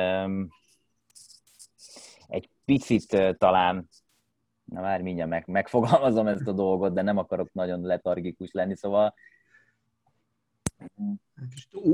egy 2.26 2.49
picit 2.64 3.37
talán, 3.38 3.88
na 4.70 4.80
már 4.80 5.02
mindjárt 5.02 5.30
meg, 5.30 5.44
megfogalmazom 5.46 6.26
ezt 6.26 6.46
a 6.46 6.52
dolgot, 6.52 6.92
de 6.92 7.02
nem 7.02 7.18
akarok 7.18 7.52
nagyon 7.52 7.80
letargikus 7.80 8.50
lenni, 8.52 8.76
szóval 8.76 9.14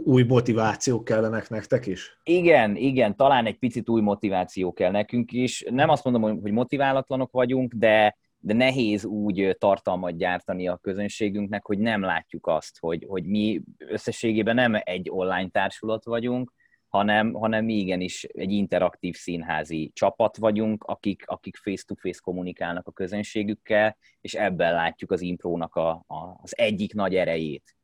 új 0.05 0.23
motivációk 0.23 1.05
kellenek 1.05 1.49
nektek 1.49 1.87
is? 1.87 2.21
Igen, 2.23 2.77
igen, 2.77 3.17
talán 3.17 3.47
egy 3.47 3.59
picit 3.59 3.89
új 3.89 4.01
motiváció 4.01 4.73
kell 4.73 4.91
nekünk 4.91 5.33
is. 5.33 5.65
Nem 5.71 5.89
azt 5.89 6.05
mondom, 6.05 6.41
hogy 6.41 6.53
motiválatlanok 6.53 7.33
vagyunk, 7.33 7.73
de, 7.75 8.17
de 8.39 8.55
nehéz 8.55 9.05
úgy 9.05 9.57
tartalmat 9.59 10.17
gyártani 10.17 10.69
a 10.69 10.77
közönségünknek, 10.77 11.67
hogy 11.67 11.79
nem 11.79 12.01
látjuk 12.01 12.47
azt, 12.47 12.79
hogy, 12.79 13.05
hogy 13.09 13.25
mi 13.25 13.63
összességében 13.79 14.55
nem 14.55 14.81
egy 14.85 15.11
online 15.11 15.49
társulat 15.49 16.05
vagyunk, 16.05 16.53
hanem, 16.97 17.33
hanem 17.33 17.65
mi 17.65 17.75
igenis 17.75 18.25
egy 18.25 18.53
interaktív 18.53 19.15
színházi 19.15 19.91
csapat 19.95 20.37
vagyunk, 20.37 20.85
akik, 20.85 21.23
akik 21.27 21.57
face-to-face 21.57 22.21
kommunikálnak 22.23 22.87
a 22.87 22.93
közönségükkel, 22.93 23.97
és 24.21 24.35
ebben 24.35 24.73
látjuk 24.73 25.11
az 25.11 25.21
imprónak 25.21 25.75
a, 25.75 25.91
a, 26.07 26.39
az 26.43 26.59
egyik 26.59 26.95
nagy 26.95 27.15
erejét. 27.15 27.77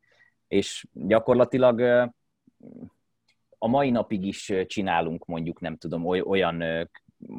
És 0.49 0.87
gyakorlatilag 0.93 1.81
a 3.59 3.67
mai 3.69 3.91
napig 3.91 4.25
is 4.25 4.53
csinálunk 4.67 5.25
mondjuk, 5.25 5.61
nem 5.61 5.77
tudom, 5.77 6.07
olyan 6.07 6.89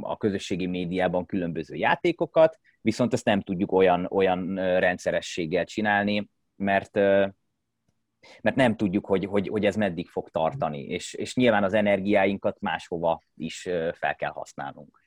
a 0.02 0.18
közösségi 0.18 0.66
médiában 0.66 1.26
különböző 1.26 1.76
játékokat, 1.76 2.60
viszont 2.82 3.14
ezt 3.14 3.26
nem 3.26 3.42
tudjuk 3.42 3.72
olyan, 3.72 4.08
olyan 4.10 4.56
rendszerességgel 4.56 5.66
csinálni, 5.66 6.30
mert 6.56 7.00
mert 8.42 8.56
nem 8.56 8.76
tudjuk, 8.76 9.06
hogy, 9.06 9.26
hogy, 9.26 9.48
hogy 9.48 9.66
ez 9.66 9.76
meddig 9.76 10.10
fog 10.10 10.30
tartani, 10.30 10.84
és, 10.84 11.14
és 11.14 11.36
nyilván 11.36 11.64
az 11.64 11.74
energiáinkat 11.74 12.60
máshova 12.60 13.22
is 13.36 13.62
fel 13.94 14.16
kell 14.16 14.32
használnunk. 14.32 15.02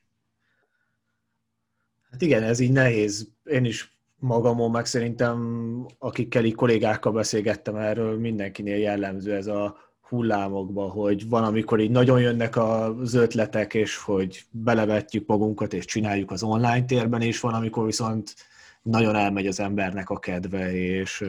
Hát 2.11 2.23
igen, 2.23 2.43
ez 2.43 2.61
így 2.61 2.73
nehéz. 2.73 3.29
Én 3.45 3.65
is 3.65 3.99
magamon, 4.19 4.71
meg 4.71 4.87
szerintem 4.87 5.87
akikkel 5.99 6.45
így 6.45 6.55
kollégákkal 6.55 7.13
beszélgettem 7.13 7.77
erről, 7.77 8.19
mindenkinél 8.19 8.77
jellemző 8.77 9.35
ez 9.35 9.47
a 9.47 9.77
hullámokba, 10.01 10.89
hogy 10.89 11.29
van, 11.29 11.45
amikor 11.45 11.81
így 11.81 11.91
nagyon 11.91 12.21
jönnek 12.21 12.57
az 12.57 13.15
ötletek, 13.15 13.75
és 13.75 13.97
hogy 13.97 14.43
belevetjük 14.51 15.27
magunkat, 15.27 15.73
és 15.73 15.85
csináljuk 15.85 16.31
az 16.31 16.43
online 16.43 16.85
térben, 16.85 17.23
és 17.23 17.41
van, 17.41 17.55
amikor 17.55 17.85
viszont 17.85 18.35
nagyon 18.83 19.15
elmegy 19.15 19.47
az 19.47 19.61
embernek 19.61 20.11
a 20.11 20.19
kedve, 20.19 20.75
és, 20.75 21.25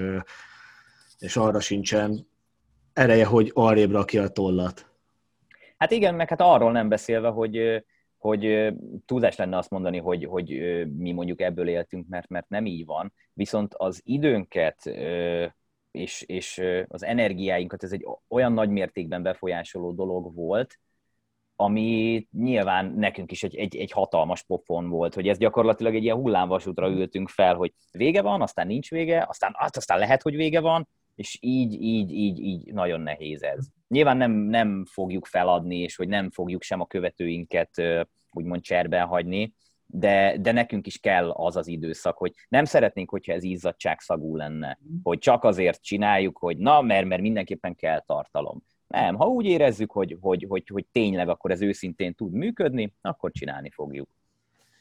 és 1.19 1.35
arra 1.35 1.59
sincsen 1.59 2.27
ereje, 2.93 3.25
hogy 3.25 3.51
arrébb 3.53 3.91
rakja 3.91 4.23
a 4.23 4.29
tollat. 4.29 4.91
Hát 5.77 5.91
igen, 5.91 6.15
meg 6.15 6.29
hát 6.29 6.41
arról 6.41 6.71
nem 6.71 6.89
beszélve, 6.89 7.27
hogy, 7.27 7.83
hogy 8.17 8.73
túlzás 9.05 9.35
lenne 9.35 9.57
azt 9.57 9.69
mondani, 9.69 9.97
hogy, 9.97 10.25
hogy 10.25 10.49
mi 10.97 11.11
mondjuk 11.11 11.41
ebből 11.41 11.67
éltünk, 11.67 12.07
mert, 12.07 12.27
mert 12.29 12.49
nem 12.49 12.65
így 12.65 12.85
van, 12.85 13.13
viszont 13.33 13.73
az 13.73 14.01
időnket 14.03 14.85
és, 15.91 16.21
és 16.21 16.61
az 16.87 17.03
energiáinkat 17.03 17.83
ez 17.83 17.91
egy 17.91 18.05
olyan 18.27 18.53
nagy 18.53 18.69
mértékben 18.69 19.23
befolyásoló 19.23 19.91
dolog 19.91 20.35
volt, 20.35 20.79
ami 21.55 22.27
nyilván 22.31 22.93
nekünk 22.95 23.31
is 23.31 23.43
egy, 23.43 23.55
egy, 23.55 23.75
egy 23.75 23.91
hatalmas 23.91 24.43
pofon 24.43 24.89
volt, 24.89 25.13
hogy 25.13 25.27
ez 25.27 25.37
gyakorlatilag 25.37 25.95
egy 25.95 26.03
ilyen 26.03 26.15
hullámvasútra 26.15 26.89
ültünk 26.89 27.29
fel, 27.29 27.55
hogy 27.55 27.73
vége 27.91 28.21
van, 28.21 28.41
aztán 28.41 28.67
nincs 28.67 28.89
vége, 28.89 29.25
aztán, 29.29 29.53
hát 29.57 29.77
aztán 29.77 29.99
lehet, 29.99 30.21
hogy 30.21 30.35
vége 30.35 30.59
van, 30.59 30.87
és 31.17 31.37
így, 31.41 31.81
így, 31.81 32.11
így, 32.11 32.39
így 32.39 32.73
nagyon 32.73 33.01
nehéz 33.01 33.43
ez. 33.43 33.67
Nyilván 33.87 34.17
nem, 34.17 34.31
nem 34.31 34.85
fogjuk 34.85 35.25
feladni, 35.25 35.77
és 35.77 35.95
hogy 35.95 36.07
nem 36.07 36.29
fogjuk 36.29 36.63
sem 36.63 36.81
a 36.81 36.87
követőinket 36.87 37.81
úgymond 38.31 38.61
cserben 38.61 39.05
hagyni, 39.05 39.53
de, 39.85 40.37
de 40.37 40.51
nekünk 40.51 40.87
is 40.87 40.97
kell 40.97 41.29
az 41.29 41.55
az 41.55 41.67
időszak, 41.67 42.17
hogy 42.17 42.33
nem 42.49 42.65
szeretnénk, 42.65 43.09
hogyha 43.09 43.33
ez 43.33 43.43
izzadságszagú 43.43 44.35
lenne, 44.35 44.79
hogy 45.03 45.17
csak 45.17 45.43
azért 45.43 45.83
csináljuk, 45.83 46.37
hogy 46.37 46.57
na, 46.57 46.81
mert, 46.81 47.07
mert 47.07 47.21
mindenképpen 47.21 47.75
kell 47.75 47.99
tartalom. 47.99 48.63
Nem, 48.87 49.15
ha 49.15 49.25
úgy 49.25 49.45
érezzük, 49.45 49.91
hogy, 49.91 50.17
hogy, 50.21 50.45
hogy, 50.47 50.67
hogy 50.67 50.85
tényleg 50.91 51.29
akkor 51.29 51.51
ez 51.51 51.61
őszintén 51.61 52.13
tud 52.13 52.33
működni, 52.33 52.93
akkor 53.01 53.31
csinálni 53.31 53.69
fogjuk. 53.69 54.09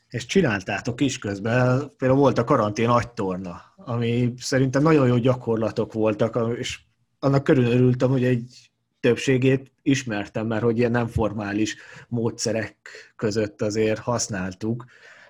És 0.09 0.27
csináltátok 0.27 1.01
is 1.01 1.19
közben, 1.19 1.91
például 1.97 2.21
volt 2.21 2.39
a 2.39 2.45
karantén 2.45 2.89
agytorna, 2.89 3.61
ami 3.87 4.33
szerintem 4.39 4.83
nagyon 4.83 5.07
jó 5.07 5.17
gyakorlatok 5.17 5.93
voltak, 5.93 6.59
és 6.59 6.79
annak 7.19 7.45
körülörültem, 7.45 8.11
hogy 8.11 8.25
egy 8.25 8.71
többségét 9.01 9.73
ismertem, 9.83 10.47
mert 10.47 10.63
hogy 10.63 10.79
ilyen 10.79 10.91
nem 10.91 11.07
formális 11.07 11.77
módszerek 12.09 12.77
között 13.17 13.63
azért 13.63 13.99
használtuk, 13.99 14.85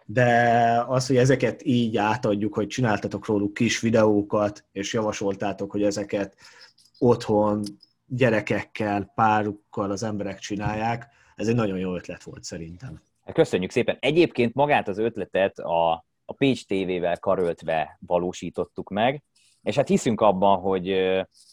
de 0.05 0.85
az, 0.87 1.07
hogy 1.07 1.17
ezeket 1.17 1.65
így 1.65 1.97
átadjuk, 1.97 2.55
hogy 2.55 2.67
csináltatok 2.67 3.27
róluk 3.27 3.55
kis 3.55 3.81
videókat, 3.81 4.65
és 4.73 4.93
javasoltátok, 4.93 5.71
hogy 5.71 5.83
ezeket 5.83 6.37
otthon 6.99 7.63
gyerekekkel, 8.07 9.13
párukkal 9.15 9.91
az 9.91 10.03
emberek 10.03 10.39
csinálják, 10.39 11.07
ez 11.35 11.49
egy 11.49 11.55
nagyon 11.55 11.79
jó 11.79 11.95
ötlet 11.95 12.23
volt 12.23 12.45
szerintem. 12.45 13.01
Köszönjük 13.33 13.71
szépen. 13.71 13.97
Egyébként 14.01 14.55
magát 14.55 14.89
az 14.89 14.99
ötletet 14.99 15.59
a, 15.59 16.06
a 16.27 16.33
Pécs 16.33 16.67
TV-vel 16.67 17.19
karöltve 17.19 17.99
valósítottuk 18.07 18.91
meg, 18.91 19.23
és 19.63 19.77
hát 19.77 19.89
hiszünk 19.89 20.21
abban, 20.21 20.59
hogy, 20.59 20.97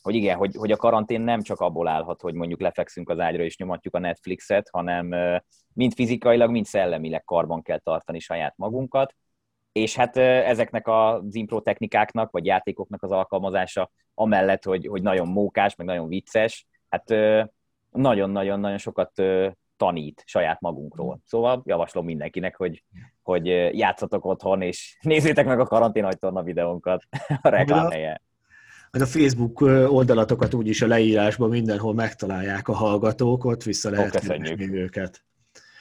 hogy 0.01 0.15
igen, 0.15 0.37
hogy, 0.37 0.55
hogy 0.55 0.71
a 0.71 0.77
karantén 0.77 1.21
nem 1.21 1.41
csak 1.41 1.59
abból 1.59 1.87
állhat, 1.87 2.21
hogy 2.21 2.33
mondjuk 2.33 2.61
lefekszünk 2.61 3.09
az 3.09 3.19
ágyra 3.19 3.43
és 3.43 3.57
nyomatjuk 3.57 3.95
a 3.95 3.99
Netflixet, 3.99 4.69
hanem 4.71 5.15
mind 5.73 5.93
fizikailag, 5.93 6.49
mind 6.49 6.65
szellemileg 6.65 7.23
karban 7.23 7.61
kell 7.61 7.79
tartani 7.79 8.19
saját 8.19 8.53
magunkat, 8.57 9.15
és 9.71 9.95
hát 9.95 10.17
ezeknek 10.17 10.87
az 10.87 11.35
impro 11.35 11.61
technikáknak, 11.61 12.31
vagy 12.31 12.45
játékoknak 12.45 13.03
az 13.03 13.11
alkalmazása, 13.11 13.91
amellett, 14.13 14.63
hogy, 14.63 14.87
hogy 14.87 15.01
nagyon 15.01 15.27
mókás, 15.27 15.75
meg 15.75 15.87
nagyon 15.87 16.07
vicces, 16.07 16.67
hát 16.89 17.09
nagyon-nagyon-nagyon 17.91 18.77
sokat 18.77 19.21
tanít 19.77 20.23
saját 20.25 20.61
magunkról. 20.61 21.19
Szóval 21.25 21.61
javaslom 21.65 22.05
mindenkinek, 22.05 22.55
hogy, 22.55 22.83
hogy 23.21 23.45
játszatok 23.77 24.25
otthon, 24.25 24.61
és 24.61 24.97
nézzétek 25.01 25.45
meg 25.45 25.59
a 25.59 25.65
karantén 25.65 26.03
agytorna 26.03 26.43
videónkat 26.43 27.03
a 27.41 27.49
reklám 27.49 27.89
helye. 27.89 28.21
A 28.91 29.05
Facebook 29.05 29.61
oldalatokat 29.61 30.53
úgyis 30.53 30.81
a 30.81 30.87
leírásban 30.87 31.49
mindenhol 31.49 31.93
megtalálják 31.93 32.67
a 32.67 32.73
hallgatók, 32.73 33.45
ott 33.45 33.63
vissza 33.63 33.89
lehet 33.89 34.19
keresni 34.19 34.73
őket. 34.73 35.23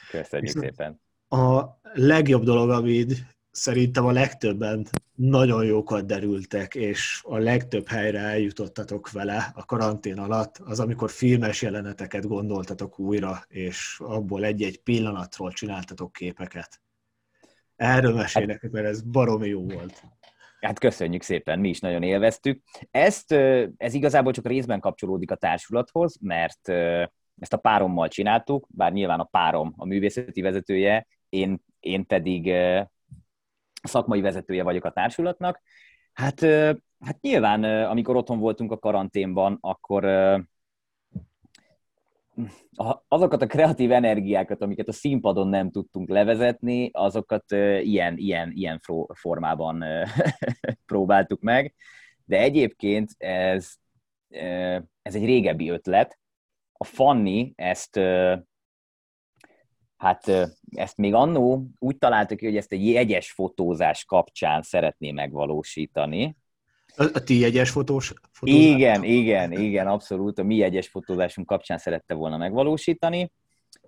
Köszönjük 0.09 0.53
Viszont 0.53 0.65
szépen. 0.65 1.01
A 1.29 1.79
legjobb 1.93 2.43
dolog, 2.43 2.69
amit 2.69 3.25
szerintem 3.53 4.05
a 4.05 4.11
legtöbben 4.11 4.87
nagyon 5.15 5.65
jókat 5.65 6.05
derültek, 6.05 6.75
és 6.75 7.21
a 7.23 7.37
legtöbb 7.37 7.87
helyre 7.87 8.19
eljutottatok 8.19 9.11
vele 9.11 9.51
a 9.55 9.65
karantén 9.65 10.17
alatt, 10.19 10.57
az 10.57 10.79
amikor 10.79 11.09
filmes 11.09 11.61
jeleneteket 11.61 12.27
gondoltatok 12.27 12.99
újra, 12.99 13.43
és 13.47 13.99
abból 13.99 14.43
egy-egy 14.43 14.81
pillanatról 14.81 15.51
csináltatok 15.51 16.11
képeket. 16.11 16.81
Erről 17.75 18.15
hát, 18.15 18.71
mert 18.71 18.85
ez 18.85 19.01
baromi 19.01 19.47
jó 19.47 19.65
volt. 19.65 20.03
Hát 20.59 20.79
köszönjük 20.79 21.21
szépen, 21.21 21.59
mi 21.59 21.69
is 21.69 21.79
nagyon 21.79 22.03
élveztük. 22.03 22.61
Ezt, 22.91 23.31
ez 23.77 23.93
igazából 23.93 24.31
csak 24.31 24.47
részben 24.47 24.79
kapcsolódik 24.79 25.31
a 25.31 25.35
társulathoz, 25.35 26.17
mert 26.21 26.69
ezt 27.39 27.53
a 27.53 27.57
párommal 27.57 28.07
csináltuk, 28.07 28.67
bár 28.69 28.91
nyilván 28.91 29.19
a 29.19 29.23
párom 29.31 29.73
a 29.77 29.85
művészeti 29.85 30.41
vezetője, 30.41 31.07
én, 31.29 31.63
én 31.79 32.05
pedig 32.05 32.53
szakmai 33.87 34.21
vezetője 34.21 34.63
vagyok 34.63 34.85
a 34.85 34.91
társulatnak. 34.91 35.61
Hát, 36.13 36.39
hát 36.99 37.21
nyilván, 37.21 37.63
amikor 37.63 38.15
otthon 38.15 38.39
voltunk 38.39 38.71
a 38.71 38.79
karanténban, 38.79 39.57
akkor 39.61 40.05
azokat 43.07 43.41
a 43.41 43.47
kreatív 43.47 43.91
energiákat, 43.91 44.61
amiket 44.61 44.87
a 44.87 44.91
színpadon 44.91 45.47
nem 45.47 45.71
tudtunk 45.71 46.09
levezetni, 46.09 46.89
azokat 46.93 47.51
ilyen, 47.81 48.17
ilyen, 48.17 48.51
ilyen 48.51 48.79
formában 49.13 49.83
próbáltuk 50.85 51.41
meg. 51.41 51.73
De 52.25 52.39
egyébként 52.39 53.09
ez, 53.17 53.73
ez 55.01 55.15
egy 55.15 55.25
régebbi 55.25 55.69
ötlet. 55.69 56.19
A 56.71 56.83
Fanni 56.83 57.53
ezt 57.55 57.99
Hát 60.03 60.51
ezt 60.71 60.97
még 60.97 61.13
annó 61.13 61.67
úgy 61.79 61.97
találtuk 61.97 62.37
ki, 62.37 62.45
hogy 62.45 62.57
ezt 62.57 62.71
egy 62.71 62.87
jegyes 62.87 63.31
fotózás 63.31 64.05
kapcsán 64.05 64.61
szeretné 64.61 65.11
megvalósítani. 65.11 66.35
A, 66.95 67.03
a 67.13 67.23
ti 67.23 67.39
jegyes 67.39 67.69
fotós? 67.69 68.13
Fotózás? 68.31 68.61
Igen, 68.61 69.03
igen, 69.03 69.51
igen, 69.51 69.87
abszolút. 69.87 70.39
A 70.39 70.43
mi 70.43 70.55
jegyes 70.55 70.87
fotózásunk 70.87 71.47
kapcsán 71.47 71.77
szerette 71.77 72.13
volna 72.13 72.37
megvalósítani. 72.37 73.31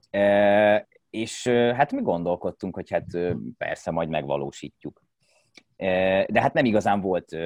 E, 0.09 0.87
és 1.09 1.47
hát 1.47 1.91
mi 1.91 2.01
gondolkodtunk, 2.01 2.75
hogy 2.75 2.91
hát 2.91 3.05
persze 3.57 3.91
majd 3.91 4.09
megvalósítjuk. 4.09 5.01
De 5.77 6.41
hát 6.41 6.53
nem 6.53 6.65
igazán 6.65 7.01
volt 7.01 7.37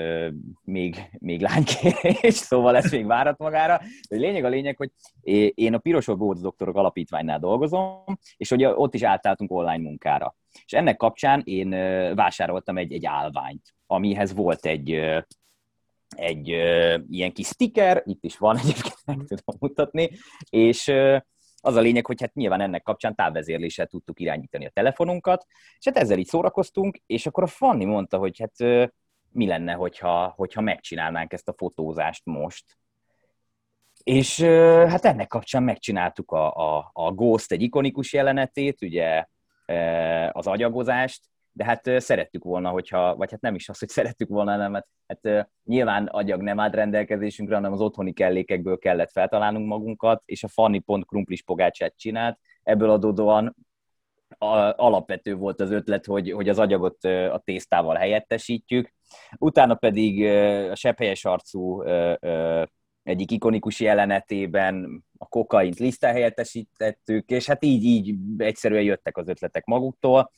még, 0.63 1.10
még 1.20 1.42
lánykérés, 1.42 2.34
szóval 2.50 2.76
ez 2.76 2.92
még 2.92 3.06
várat 3.06 3.38
magára. 3.38 3.82
De 4.10 4.18
lényeg 4.18 4.44
a 4.44 4.50
lényeg, 4.50 4.78
hogy 4.78 4.92
én 5.54 5.74
a 5.74 5.78
Pirosok 5.78 6.18
Gócz 6.18 6.42
Doktorok 6.42 6.76
Alapítványnál 6.76 7.39
dolgozom, 7.39 8.04
és 8.38 8.50
hogy 8.50 8.65
ott 8.65 8.94
is 8.94 9.04
átálltunk 9.04 9.52
online 9.52 9.78
munkára. 9.78 10.36
És 10.65 10.74
ennek 10.74 10.98
kapcsán 10.98 11.42
én 11.46 11.70
vásároltam 12.15 12.78
egy, 12.78 12.94
egy 12.94 13.06
állványt, 13.06 13.74
amihez 13.88 14.34
volt 14.34 14.65
egy, 14.65 14.92
egy 16.10 16.48
ilyen 17.10 17.32
kis 17.34 17.48
sticker, 17.48 18.04
itt 18.06 18.24
is 18.24 18.38
van 18.38 18.58
egyébként, 18.62 19.06
meg 19.06 19.18
tudom 19.18 19.56
mutatni, 19.60 20.10
és 20.50 20.92
az 21.62 21.76
a 21.76 21.80
lényeg, 21.80 22.06
hogy 22.06 22.22
hát 22.22 22.34
nyilván 22.34 22.62
ennek 22.62 22.84
kapcsán 22.84 23.15
távvezérléssel 23.15 23.88
tudtuk 23.88 24.19
irányítani 24.19 24.65
a 24.65 24.69
telefonunkat, 24.69 25.45
és 25.80 25.86
hát 25.86 25.98
ezzel 25.98 26.17
így 26.17 26.28
szórakoztunk, 26.28 26.98
és 27.06 27.26
akkor 27.26 27.43
a 27.43 27.48
Fanni 27.48 27.86
mondta, 27.86 28.17
hogy 28.17 28.39
hát 28.39 28.91
mi 29.32 29.48
lenne, 29.48 29.74
hogyha, 29.74 30.34
hogyha 30.36 30.62
megcsinálnánk 30.62 31.34
ezt 31.34 31.48
a 31.48 31.54
fotózást 31.58 32.26
most. 32.26 32.78
És 34.04 34.41
hát 34.88 35.06
ennek 35.06 35.28
kapcsán 35.28 35.63
megcsináltuk 35.63 36.32
a, 36.32 36.54
a, 36.54 36.89
a 36.93 37.12
Ghost 37.12 37.52
egy 37.52 37.62
ikonikus 37.62 38.13
jelenetét, 38.13 38.82
ugye 38.82 39.26
az 40.32 40.48
agyagozást, 40.48 41.22
de 41.60 41.65
hát 41.65 42.02
szerettük 42.02 42.43
volna, 42.43 42.69
hogyha, 42.69 43.15
vagy 43.15 43.32
hát 43.32 43.41
nem 43.41 43.56
is 43.56 43.69
az, 43.69 43.80
hogy 43.80 43.89
szerettük 43.89 44.30
volna, 44.30 44.52
hanem 44.52 44.74
hát, 44.74 44.88
hát 45.08 45.50
nyilván 45.63 46.06
agyag 46.06 46.41
nem 46.41 46.60
állt 46.60 46.76
rendelkezésünkre, 46.76 47.56
hanem 47.56 47.72
az 47.72 47.82
otthoni 47.82 48.13
kellékekből 48.13 48.78
kellett 48.78 49.12
feltalálnunk 49.12 49.67
magunkat, 49.67 50.22
és 50.26 50.43
a 50.43 50.48
Fanny 50.48 50.84
pont 50.86 51.06
krumplis 51.06 51.43
pogácsát 51.43 51.93
csinált, 51.98 52.39
ebből 52.63 52.89
adódóan 52.89 53.56
alapvető 54.76 55.36
volt 55.36 55.62
az 55.62 55.72
ötlet, 55.72 56.06
hogy, 56.06 56.32
hogy 56.32 56.50
az 56.50 56.60
agyagot 56.60 57.04
a 57.04 57.41
tésztával 57.43 57.95
helyettesítjük, 57.95 58.93
utána 59.38 59.76
pedig 59.76 60.26
a 60.69 60.76
sepphelyes 60.76 61.26
arcú 61.26 61.82
egyik 63.04 63.32
ikonikus 63.32 63.80
jelenetében 63.80 65.04
a 65.17 65.26
kokaint 65.28 65.80
lisztel 65.80 66.12
helyettesítettük, 66.12 67.30
és 67.30 67.45
hát 67.45 67.63
így, 67.63 67.84
így 67.84 68.15
egyszerűen 68.38 68.84
jöttek 68.84 69.17
az 69.17 69.28
ötletek 69.28 69.65
maguktól. 69.65 70.32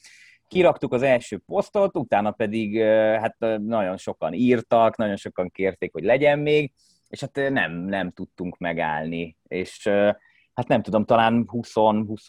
Kiraktuk 0.51 0.93
az 0.93 1.01
első 1.01 1.37
posztot, 1.37 1.97
utána 1.97 2.31
pedig 2.31 2.81
hát 3.19 3.35
nagyon 3.59 3.97
sokan 3.97 4.33
írtak, 4.33 4.97
nagyon 4.97 5.15
sokan 5.15 5.49
kérték, 5.49 5.91
hogy 5.91 6.03
legyen 6.03 6.39
még, 6.39 6.73
és 7.07 7.19
hát 7.19 7.35
nem, 7.35 7.71
nem 7.71 8.11
tudtunk 8.11 8.57
megállni. 8.57 9.37
És 9.47 9.87
hát 10.53 10.67
nem 10.67 10.81
tudom, 10.81 11.05
talán 11.05 11.43
20, 11.47 11.73
20 11.73 12.25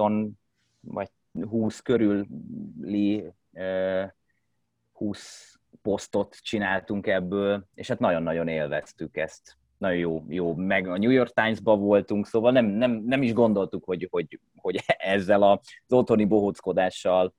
vagy 0.80 1.08
20 1.48 1.80
körüli 1.80 3.24
20 4.92 5.54
posztot 5.82 6.36
csináltunk 6.42 7.06
ebből, 7.06 7.66
és 7.74 7.88
hát 7.88 7.98
nagyon-nagyon 7.98 8.48
élveztük 8.48 9.16
ezt. 9.16 9.56
Nagyon 9.78 9.98
jó, 9.98 10.24
jó. 10.28 10.54
Meg 10.54 10.88
a 10.88 10.98
New 10.98 11.10
York 11.10 11.32
Times-ba 11.32 11.76
voltunk, 11.76 12.26
szóval 12.26 12.52
nem, 12.52 12.66
nem, 12.66 12.90
nem 12.90 13.22
is 13.22 13.32
gondoltuk, 13.32 13.84
hogy, 13.84 14.08
hogy, 14.10 14.40
hogy 14.56 14.84
ezzel 15.14 15.42
az 15.42 15.58
otthoni 15.88 16.24
bohóckodással 16.24 17.34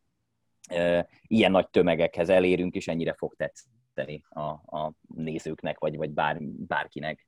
ilyen 1.27 1.51
nagy 1.51 1.69
tömegekhez 1.69 2.29
elérünk, 2.29 2.75
és 2.75 2.87
ennyire 2.87 3.13
fog 3.13 3.35
tetszeni 3.35 4.23
a, 4.29 4.49
a 4.77 4.93
nézőknek, 5.15 5.79
vagy, 5.79 5.97
vagy 5.97 6.09
bár, 6.09 6.37
bárkinek. 6.41 7.27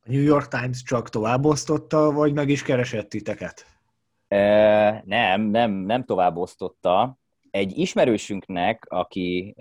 A 0.00 0.10
New 0.10 0.22
York 0.22 0.48
Times 0.48 0.82
csak 0.82 1.08
továbbosztotta, 1.08 2.12
vagy 2.12 2.32
meg 2.32 2.48
is 2.48 2.62
keresett 2.62 3.08
titeket? 3.08 3.66
Nem, 5.04 5.42
nem, 5.42 5.72
nem 5.72 6.04
tovább 6.04 6.36
osztotta. 6.36 7.18
Egy 7.50 7.78
ismerősünknek, 7.78 8.84
aki 8.88 9.54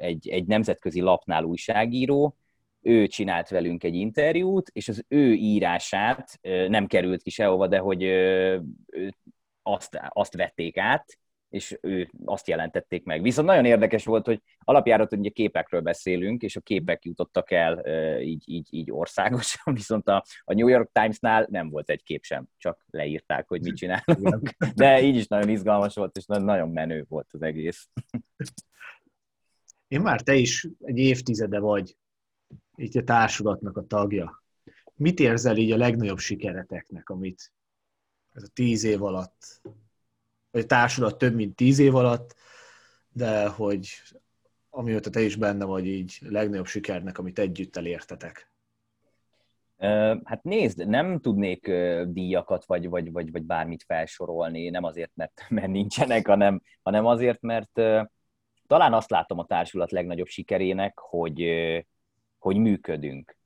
egy, 0.00 0.28
egy 0.28 0.46
nemzetközi 0.46 1.00
lapnál 1.00 1.44
újságíró, 1.44 2.36
ő 2.80 3.06
csinált 3.06 3.48
velünk 3.48 3.84
egy 3.84 3.94
interjút, 3.94 4.70
és 4.72 4.88
az 4.88 5.04
ő 5.08 5.32
írását 5.32 6.38
nem 6.68 6.86
került 6.86 7.22
ki 7.22 7.30
sehova, 7.30 7.66
de 7.66 7.78
hogy 7.78 8.04
azt, 9.62 10.00
azt 10.08 10.34
vették 10.34 10.78
át, 10.78 11.18
és 11.52 11.78
ő 11.80 12.10
azt 12.24 12.48
jelentették 12.48 13.04
meg. 13.04 13.22
Viszont 13.22 13.46
nagyon 13.46 13.64
érdekes 13.64 14.04
volt, 14.04 14.26
hogy 14.26 14.42
alapjáraton 14.58 15.18
ugye 15.18 15.30
képekről 15.30 15.80
beszélünk, 15.80 16.42
és 16.42 16.56
a 16.56 16.60
képek 16.60 17.04
jutottak 17.04 17.50
el 17.50 17.86
így, 18.20 18.42
így, 18.46 18.66
így 18.70 18.90
országosan, 18.90 19.74
viszont 19.80 20.08
a, 20.08 20.24
a 20.44 20.54
New 20.54 20.68
York 20.68 20.92
Times-nál 20.92 21.46
nem 21.50 21.70
volt 21.70 21.90
egy 21.90 22.02
kép 22.02 22.24
sem, 22.24 22.48
csak 22.56 22.84
leírták, 22.90 23.48
hogy 23.48 23.62
mit 23.62 23.76
csinálunk. 23.76 24.56
De 24.74 25.02
így 25.02 25.16
is 25.16 25.26
nagyon 25.26 25.48
izgalmas 25.48 25.94
volt, 25.94 26.16
és 26.16 26.24
nagyon 26.26 26.70
menő 26.70 27.04
volt 27.08 27.28
az 27.30 27.42
egész. 27.42 27.88
Én 29.88 30.00
már 30.00 30.20
te 30.20 30.34
is 30.34 30.68
egy 30.80 30.98
évtizede 30.98 31.58
vagy 31.58 31.96
így 32.76 32.98
a 32.98 33.04
társulatnak 33.04 33.76
a 33.76 33.86
tagja. 33.86 34.42
Mit 34.94 35.20
érzel 35.20 35.56
így 35.56 35.70
a 35.70 35.76
legnagyobb 35.76 36.18
sikereteknek, 36.18 37.08
amit 37.08 37.52
ez 38.32 38.42
a 38.42 38.50
tíz 38.52 38.84
év 38.84 39.02
alatt 39.02 39.60
vagy 40.52 40.62
a 40.62 40.66
társulat 40.66 41.18
több 41.18 41.34
mint 41.34 41.56
tíz 41.56 41.78
év 41.78 41.94
alatt, 41.94 42.34
de 43.08 43.46
hogy 43.46 43.88
amióta 44.70 45.10
te 45.10 45.20
is 45.20 45.36
benne 45.36 45.64
vagy 45.64 45.86
így 45.86 46.18
legnagyobb 46.20 46.66
sikernek, 46.66 47.18
amit 47.18 47.38
együtt 47.38 47.76
elértetek? 47.76 48.50
Hát 50.24 50.42
nézd, 50.42 50.88
nem 50.88 51.20
tudnék 51.20 51.70
díjakat 52.06 52.64
vagy, 52.64 52.88
vagy, 52.88 53.12
vagy, 53.12 53.32
vagy 53.32 53.42
bármit 53.42 53.82
felsorolni, 53.82 54.68
nem 54.68 54.84
azért, 54.84 55.10
mert, 55.14 55.44
mert 55.48 55.68
nincsenek, 55.68 56.26
hanem, 56.26 56.62
hanem 56.82 57.06
azért, 57.06 57.40
mert 57.40 57.72
talán 58.66 58.92
azt 58.92 59.10
látom 59.10 59.38
a 59.38 59.46
társulat 59.46 59.90
legnagyobb 59.90 60.26
sikerének, 60.26 60.98
hogy, 60.98 61.44
hogy 62.38 62.56
működünk. 62.56 63.36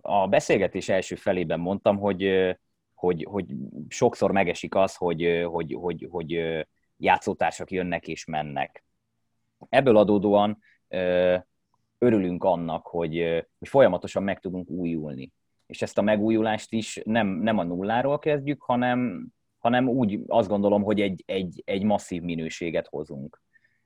A 0.00 0.28
beszélgetés 0.28 0.88
első 0.88 1.14
felében 1.14 1.60
mondtam, 1.60 1.98
hogy 1.98 2.56
hogy, 3.04 3.26
hogy 3.30 3.46
sokszor 3.88 4.32
megesik 4.32 4.74
az, 4.74 4.96
hogy, 4.96 5.42
hogy, 5.44 5.76
hogy, 5.80 6.06
hogy 6.10 6.40
játszótársak 6.96 7.70
jönnek 7.70 8.08
és 8.08 8.24
mennek. 8.24 8.84
Ebből 9.68 9.96
adódóan 9.96 10.58
örülünk 11.98 12.44
annak, 12.44 12.86
hogy, 12.86 13.44
hogy 13.58 13.68
folyamatosan 13.68 14.22
meg 14.22 14.40
tudunk 14.40 14.70
újulni. 14.70 15.32
És 15.66 15.82
ezt 15.82 15.98
a 15.98 16.02
megújulást 16.02 16.72
is 16.72 17.00
nem, 17.04 17.26
nem 17.26 17.58
a 17.58 17.62
nulláról 17.62 18.18
kezdjük, 18.18 18.62
hanem, 18.62 19.26
hanem 19.58 19.88
úgy 19.88 20.20
azt 20.26 20.48
gondolom, 20.48 20.82
hogy 20.82 21.00
egy, 21.00 21.22
egy, 21.26 21.62
egy 21.64 21.82
masszív 21.82 22.22
minőséget 22.22 22.86
hozunk. 22.88 23.42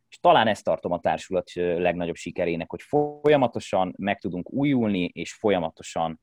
És 0.09 0.19
talán 0.19 0.47
ezt 0.47 0.65
tartom 0.65 0.93
a 0.93 1.01
társulat 1.01 1.53
legnagyobb 1.55 2.15
sikerének, 2.15 2.71
hogy 2.71 2.83
folyamatosan 2.83 3.95
meg 3.97 4.19
tudunk 4.19 4.53
újulni, 4.53 5.05
és 5.05 5.35
folyamatosan 5.35 6.21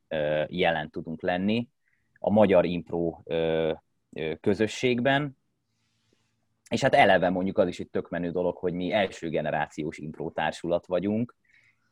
jelen 0.48 0.90
tudunk 0.90 1.22
lenni, 1.22 1.68
a 2.20 2.30
magyar 2.30 2.66
impro 2.66 3.20
közösségben, 4.42 5.38
és 6.70 6.82
hát 6.82 6.94
eleve 6.94 7.30
mondjuk 7.30 7.58
az 7.58 7.68
is 7.68 7.80
egy 7.80 7.90
tök 7.90 8.10
menő 8.10 8.32
dolog, 8.32 8.58
hogy 8.58 8.74
mi 8.74 8.92
első 8.92 9.30
generációs 9.30 9.98
impro 9.98 10.32
társulat 10.32 10.86
vagyunk, 10.86 11.36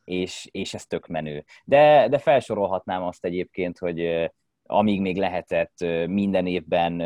és, 0.04 0.48
és 0.50 0.74
ez 0.74 0.86
tök 0.86 1.06
menő. 1.06 1.44
De, 1.64 2.08
de 2.08 2.18
felsorolhatnám 2.18 3.02
azt 3.02 3.24
egyébként, 3.24 3.78
hogy 3.78 4.30
amíg 4.66 5.00
még 5.00 5.16
lehetett, 5.16 5.78
minden 6.06 6.46
évben 6.46 7.00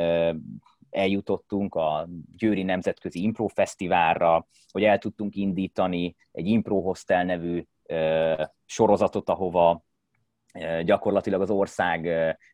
eljutottunk 0.90 1.74
a 1.74 2.08
Győri 2.36 2.62
Nemzetközi 2.62 3.22
Impro 3.22 3.46
Fesztiválra, 3.46 4.46
hogy 4.70 4.84
el 4.84 4.98
tudtunk 4.98 5.34
indítani 5.34 6.16
egy 6.32 6.46
Impro 6.46 6.80
Hostel 6.80 7.24
nevű 7.24 7.64
sorozatot, 8.64 9.28
ahova 9.28 9.82
gyakorlatilag 10.84 11.40
az 11.40 11.50
ország 11.50 12.08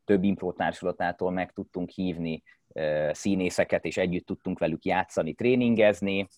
több 0.04 0.24
impro 0.24 0.52
társulatától 0.52 1.30
meg 1.30 1.52
tudtunk 1.52 1.90
hívni 1.90 2.42
színészeket, 3.10 3.84
és 3.84 3.96
együtt 3.96 4.26
tudtunk 4.26 4.58
velük 4.58 4.84
játszani, 4.84 5.34
tréningezni, 5.34 6.28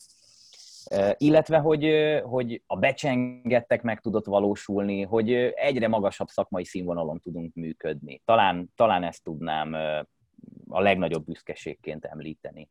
illetve 1.17 1.59
hogy, 1.59 1.87
hogy 2.25 2.63
a 2.67 2.77
becsengettek 2.77 3.83
meg 3.83 4.01
tudott 4.01 4.27
valósulni, 4.27 5.03
hogy 5.03 5.33
egyre 5.55 5.89
magasabb 5.89 6.29
szakmai 6.29 6.65
színvonalon 6.65 7.21
tudunk 7.21 7.55
működni. 7.55 8.23
Talán, 8.25 8.73
talán 8.77 9.03
ezt 9.03 9.23
tudnám 9.23 9.75
a 10.69 10.81
legnagyobb 10.81 11.25
büszkeségként 11.25 12.05
említeni. 12.05 12.69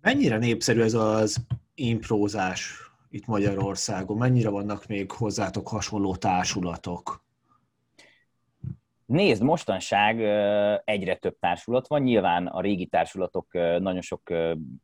Mennyire 0.00 0.36
népszerű 0.38 0.80
ez 0.80 0.94
az 0.94 1.46
imprózás 1.74 2.90
itt 3.10 3.26
Magyarországon? 3.26 4.16
Mennyire 4.16 4.48
vannak 4.48 4.86
még 4.86 5.10
hozzátok 5.10 5.68
hasonló 5.68 6.16
társulatok? 6.16 7.24
Nézd, 9.12 9.42
mostanság 9.42 10.20
egyre 10.84 11.14
több 11.14 11.38
társulat 11.38 11.86
van, 11.86 12.02
nyilván 12.02 12.46
a 12.46 12.60
régi 12.60 12.86
társulatok 12.86 13.52
nagyon 13.78 14.00
sok 14.00 14.22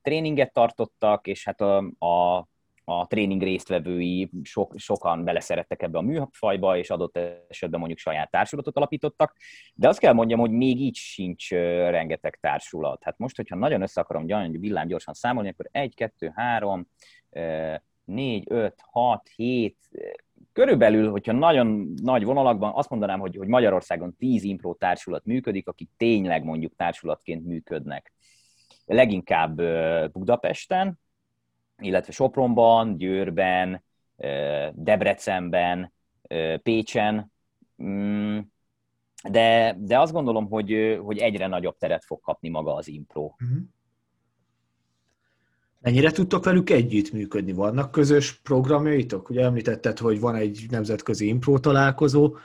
tréninget 0.03 0.53
tartottak, 0.53 1.27
és 1.27 1.45
hát 1.45 1.61
a, 1.61 1.77
a, 1.99 2.37
a 2.85 3.07
tréning 3.07 3.43
résztvevői 3.43 4.31
sok, 4.43 4.75
sokan 4.77 5.25
beleszerettek 5.25 5.83
ebbe 5.83 5.99
a 5.99 6.03
műfajba, 6.03 6.77
és 6.77 6.91
adott 6.91 7.19
esetben 7.49 7.79
mondjuk 7.79 8.01
saját 8.01 8.31
társulatot 8.31 8.77
alapítottak, 8.77 9.37
de 9.75 9.89
azt 9.89 9.99
kell 9.99 10.13
mondjam, 10.13 10.41
hogy 10.41 10.51
még 10.51 10.81
így 10.81 10.97
sincs 10.97 11.51
rengeteg 11.91 12.39
társulat. 12.41 13.05
Hát 13.05 13.19
most, 13.19 13.37
hogyha 13.37 13.57
nagyon 13.57 13.83
össze 13.83 14.01
akarom 14.01 14.51
villám 14.51 14.87
gyorsan 14.87 15.15
számolni, 15.15 15.49
akkor 15.49 15.69
1, 15.73 15.95
2, 15.95 16.33
3, 16.35 16.89
4, 18.05 18.45
5, 18.49 18.75
6, 18.91 19.29
7, 19.35 19.77
körülbelül, 20.53 21.11
hogyha 21.11 21.33
nagyon 21.33 21.95
nagy 22.03 22.25
vonalakban 22.25 22.73
azt 22.75 22.91
mondanám, 22.91 23.21
hogy, 23.21 23.37
hogy 23.37 23.49
Magyarországon 23.49 24.17
10 24.17 24.43
impro 24.43 24.75
társulat 24.75 25.25
működik, 25.25 25.69
akik 25.69 25.91
tényleg 25.97 26.45
mondjuk 26.45 26.77
társulatként 26.77 27.45
működnek. 27.45 28.13
Leginkább 28.87 29.57
Budapesten, 30.13 30.99
illetve 31.79 32.13
Sopronban, 32.13 32.97
Győrben, 32.97 33.85
Debrecenben, 34.73 35.93
Pécsen, 36.63 37.33
mm, 37.83 38.39
de, 39.29 39.77
de 39.79 39.99
azt 39.99 40.13
gondolom, 40.13 40.49
hogy, 40.49 40.99
hogy 41.03 41.19
egyre 41.19 41.47
nagyobb 41.47 41.77
teret 41.77 42.05
fog 42.05 42.21
kapni 42.21 42.49
maga 42.49 42.75
az 42.75 42.89
impro. 42.89 43.23
Uh-huh. 43.23 43.59
Mennyire 45.89 46.11
tudtok 46.11 46.45
velük 46.45 46.71
együttműködni? 46.71 47.53
Vannak 47.53 47.91
közös 47.91 48.33
programjaitok? 48.33 49.31
Ugye 49.31 49.45
említetted, 49.45 49.99
hogy 49.99 50.21
van 50.21 50.35
egy 50.35 50.67
nemzetközi 50.71 51.27
impro 51.27 51.59
találkozó. 51.59 52.37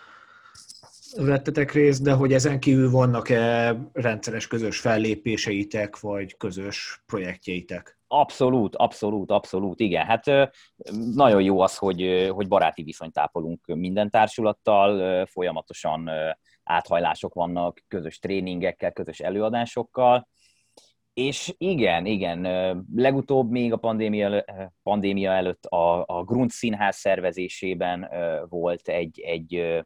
vettetek 1.17 1.71
részt, 1.71 2.03
de 2.03 2.13
hogy 2.13 2.33
ezen 2.33 2.59
kívül 2.59 2.91
vannak-e 2.91 3.75
rendszeres 3.93 4.47
közös 4.47 4.79
fellépéseitek, 4.79 5.99
vagy 5.99 6.37
közös 6.37 7.03
projektjeitek? 7.05 7.99
Abszolút, 8.07 8.75
abszolút, 8.75 9.31
abszolút, 9.31 9.79
igen. 9.79 10.05
Hát 10.05 10.25
nagyon 11.15 11.41
jó 11.41 11.59
az, 11.59 11.77
hogy, 11.77 12.29
hogy 12.31 12.47
baráti 12.47 12.83
viszonyt 12.83 13.17
ápolunk 13.17 13.65
minden 13.65 14.09
társulattal, 14.09 15.25
folyamatosan 15.25 16.09
áthajlások 16.63 17.33
vannak, 17.33 17.83
közös 17.87 18.19
tréningekkel, 18.19 18.91
közös 18.91 19.19
előadásokkal, 19.19 20.27
és 21.13 21.53
igen, 21.57 22.05
igen, 22.05 22.41
legutóbb 22.95 23.49
még 23.49 23.73
a 23.73 23.77
pandémia, 23.77 24.45
pandémia 24.83 25.31
előtt 25.31 25.65
a, 25.65 26.03
a 26.07 26.23
Grund 26.23 26.49
Színház 26.49 26.95
szervezésében 26.95 28.09
volt 28.49 28.87
egy, 28.87 29.19
egy 29.19 29.83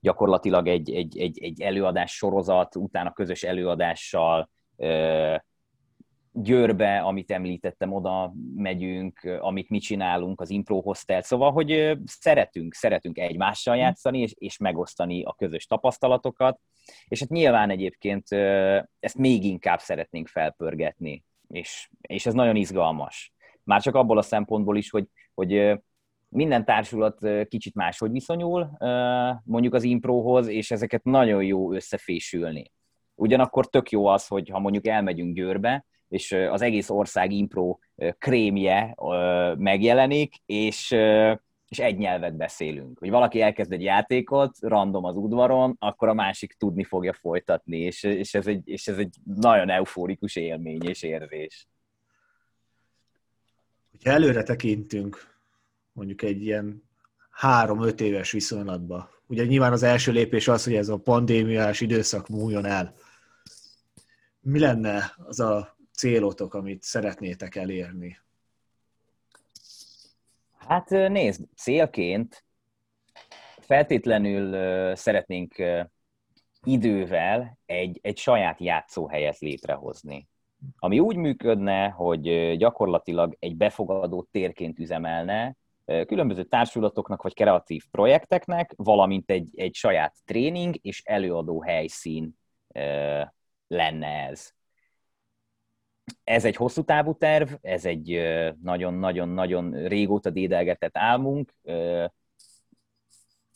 gyakorlatilag 0.00 0.68
egy, 0.68 0.90
egy, 0.90 1.18
egy, 1.18 1.42
egy 1.42 1.60
előadás 1.60 2.12
sorozat, 2.12 2.76
utána 2.76 3.12
közös 3.12 3.42
előadással 3.42 4.50
Győrbe, 6.42 7.00
amit 7.00 7.30
említettem, 7.30 7.92
oda 7.92 8.32
megyünk, 8.54 9.38
amit 9.40 9.68
mi 9.68 9.78
csinálunk, 9.78 10.40
az 10.40 10.50
Impro 10.50 10.80
Hostel, 10.80 11.22
szóval, 11.22 11.52
hogy 11.52 11.98
szeretünk, 12.04 12.74
szeretünk 12.74 13.18
egymással 13.18 13.74
mm. 13.76 13.78
játszani, 13.78 14.20
és, 14.20 14.34
és 14.38 14.56
megosztani 14.58 15.22
a 15.22 15.34
közös 15.34 15.66
tapasztalatokat, 15.66 16.60
és 17.08 17.20
hát 17.20 17.28
nyilván 17.28 17.70
egyébként 17.70 18.32
ezt 19.00 19.18
még 19.18 19.44
inkább 19.44 19.78
szeretnénk 19.78 20.28
felpörgetni, 20.28 21.24
és, 21.48 21.88
és 22.00 22.26
ez 22.26 22.34
nagyon 22.34 22.56
izgalmas. 22.56 23.32
Már 23.62 23.82
csak 23.82 23.94
abból 23.94 24.18
a 24.18 24.22
szempontból 24.22 24.76
is, 24.76 24.90
hogy, 24.90 25.06
hogy 25.34 25.78
minden 26.28 26.64
társulat 26.64 27.46
kicsit 27.48 27.74
máshogy 27.74 28.10
viszonyul 28.10 28.70
mondjuk 29.44 29.74
az 29.74 29.82
improhoz, 29.82 30.46
és 30.46 30.70
ezeket 30.70 31.04
nagyon 31.04 31.44
jó 31.44 31.72
összefésülni. 31.72 32.72
Ugyanakkor 33.14 33.66
tök 33.66 33.90
jó 33.90 34.06
az, 34.06 34.26
hogy 34.26 34.48
ha 34.48 34.58
mondjuk 34.58 34.86
elmegyünk 34.86 35.34
Győrbe, 35.34 35.84
és 36.08 36.32
az 36.32 36.62
egész 36.62 36.90
ország 36.90 37.32
impro 37.32 37.78
krémje 38.18 38.94
megjelenik, 39.56 40.34
és, 40.46 40.90
és 41.68 41.78
egy 41.78 41.96
nyelvet 41.96 42.36
beszélünk. 42.36 42.98
Hogy 42.98 43.10
valaki 43.10 43.40
elkezd 43.40 43.72
egy 43.72 43.82
játékot, 43.82 44.56
random 44.60 45.04
az 45.04 45.16
udvaron, 45.16 45.76
akkor 45.78 46.08
a 46.08 46.14
másik 46.14 46.52
tudni 46.52 46.84
fogja 46.84 47.12
folytatni, 47.12 47.78
és, 47.78 48.02
és, 48.02 48.34
ez, 48.34 48.46
egy, 48.46 48.68
és 48.68 48.88
ez 48.88 48.98
egy 48.98 49.16
nagyon 49.24 49.70
eufórikus 49.70 50.36
élmény 50.36 50.88
és 50.88 51.02
érzés. 51.02 51.68
Hogyha 53.90 54.10
előre 54.10 54.42
tekintünk, 54.42 55.36
mondjuk 55.92 56.22
egy 56.22 56.42
ilyen 56.42 56.82
három-öt 57.30 58.00
éves 58.00 58.32
viszonylatba, 58.32 59.10
ugye 59.26 59.44
nyilván 59.44 59.72
az 59.72 59.82
első 59.82 60.12
lépés 60.12 60.48
az, 60.48 60.64
hogy 60.64 60.74
ez 60.74 60.88
a 60.88 60.96
pandémiás 60.96 61.80
időszak 61.80 62.28
múljon 62.28 62.64
el. 62.64 62.94
Mi 64.40 64.58
lenne 64.58 65.14
az 65.16 65.40
a 65.40 65.77
célotok, 65.98 66.54
amit 66.54 66.82
szeretnétek 66.82 67.54
elérni? 67.54 68.18
Hát 70.56 70.88
nézd, 70.88 71.44
célként 71.56 72.44
feltétlenül 73.60 74.96
szeretnénk 74.96 75.54
idővel 76.64 77.58
egy, 77.66 77.98
egy 78.02 78.18
saját 78.18 78.60
játszóhelyet 78.60 79.38
létrehozni, 79.38 80.28
ami 80.78 80.98
úgy 80.98 81.16
működne, 81.16 81.88
hogy 81.88 82.56
gyakorlatilag 82.56 83.36
egy 83.38 83.56
befogadó 83.56 84.28
térként 84.30 84.78
üzemelne, 84.78 85.56
különböző 85.84 86.44
társulatoknak 86.44 87.22
vagy 87.22 87.34
kreatív 87.34 87.84
projekteknek, 87.90 88.72
valamint 88.76 89.30
egy, 89.30 89.50
egy 89.54 89.74
saját 89.74 90.14
tréning 90.24 90.74
és 90.82 91.02
előadó 91.04 91.62
helyszín 91.62 92.38
lenne 93.66 94.26
ez 94.28 94.56
ez 96.24 96.44
egy 96.44 96.56
hosszú 96.56 96.82
távú 96.82 97.14
terv, 97.14 97.52
ez 97.60 97.84
egy 97.84 98.20
nagyon-nagyon-nagyon 98.62 99.86
régóta 99.86 100.30
dédelgetett 100.30 100.96
álmunk. 100.96 101.54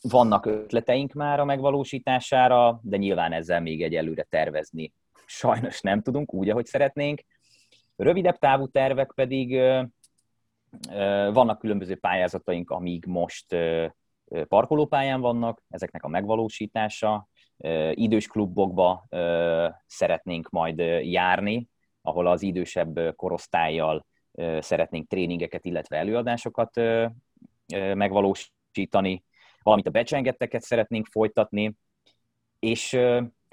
Vannak 0.03 0.47
ötleteink 0.47 1.13
már 1.13 1.41
a 1.41 1.45
megvalósítására, 1.45 2.81
de 2.83 2.97
nyilván 2.97 3.33
ezzel 3.33 3.61
még 3.61 3.83
egy 3.83 3.95
előre 3.95 4.23
tervezni 4.23 4.93
sajnos 5.33 5.81
nem 5.81 6.03
tudunk 6.03 6.35
úgy, 6.35 6.51
ahogy 6.51 6.67
szeretnénk. 6.67 7.23
Rövidebb 7.97 8.39
távú 8.39 8.67
tervek 8.67 9.13
pedig 9.15 9.61
vannak 11.33 11.59
különböző 11.59 11.97
pályázataink, 11.97 12.71
amíg 12.71 13.05
most 13.05 13.57
parkolópályán 14.49 15.21
vannak, 15.21 15.63
ezeknek 15.69 16.05
a 16.05 16.09
megvalósítása. 16.09 17.29
Idős 17.93 18.27
klubokba 18.27 19.07
szeretnénk 19.87 20.51
majd 20.51 20.79
járni, 21.03 21.69
ahol 22.03 22.27
az 22.27 22.43
idősebb 22.43 23.17
korosztályjal 23.17 24.07
szeretnénk 24.59 25.09
tréningeket, 25.09 25.65
illetve 25.65 25.97
előadásokat 25.97 26.81
megvalósítani, 27.95 29.25
valamint 29.63 29.89
a 29.89 29.91
becsengetteket 29.91 30.63
szeretnénk 30.63 31.07
folytatni, 31.07 31.77
és 32.59 32.95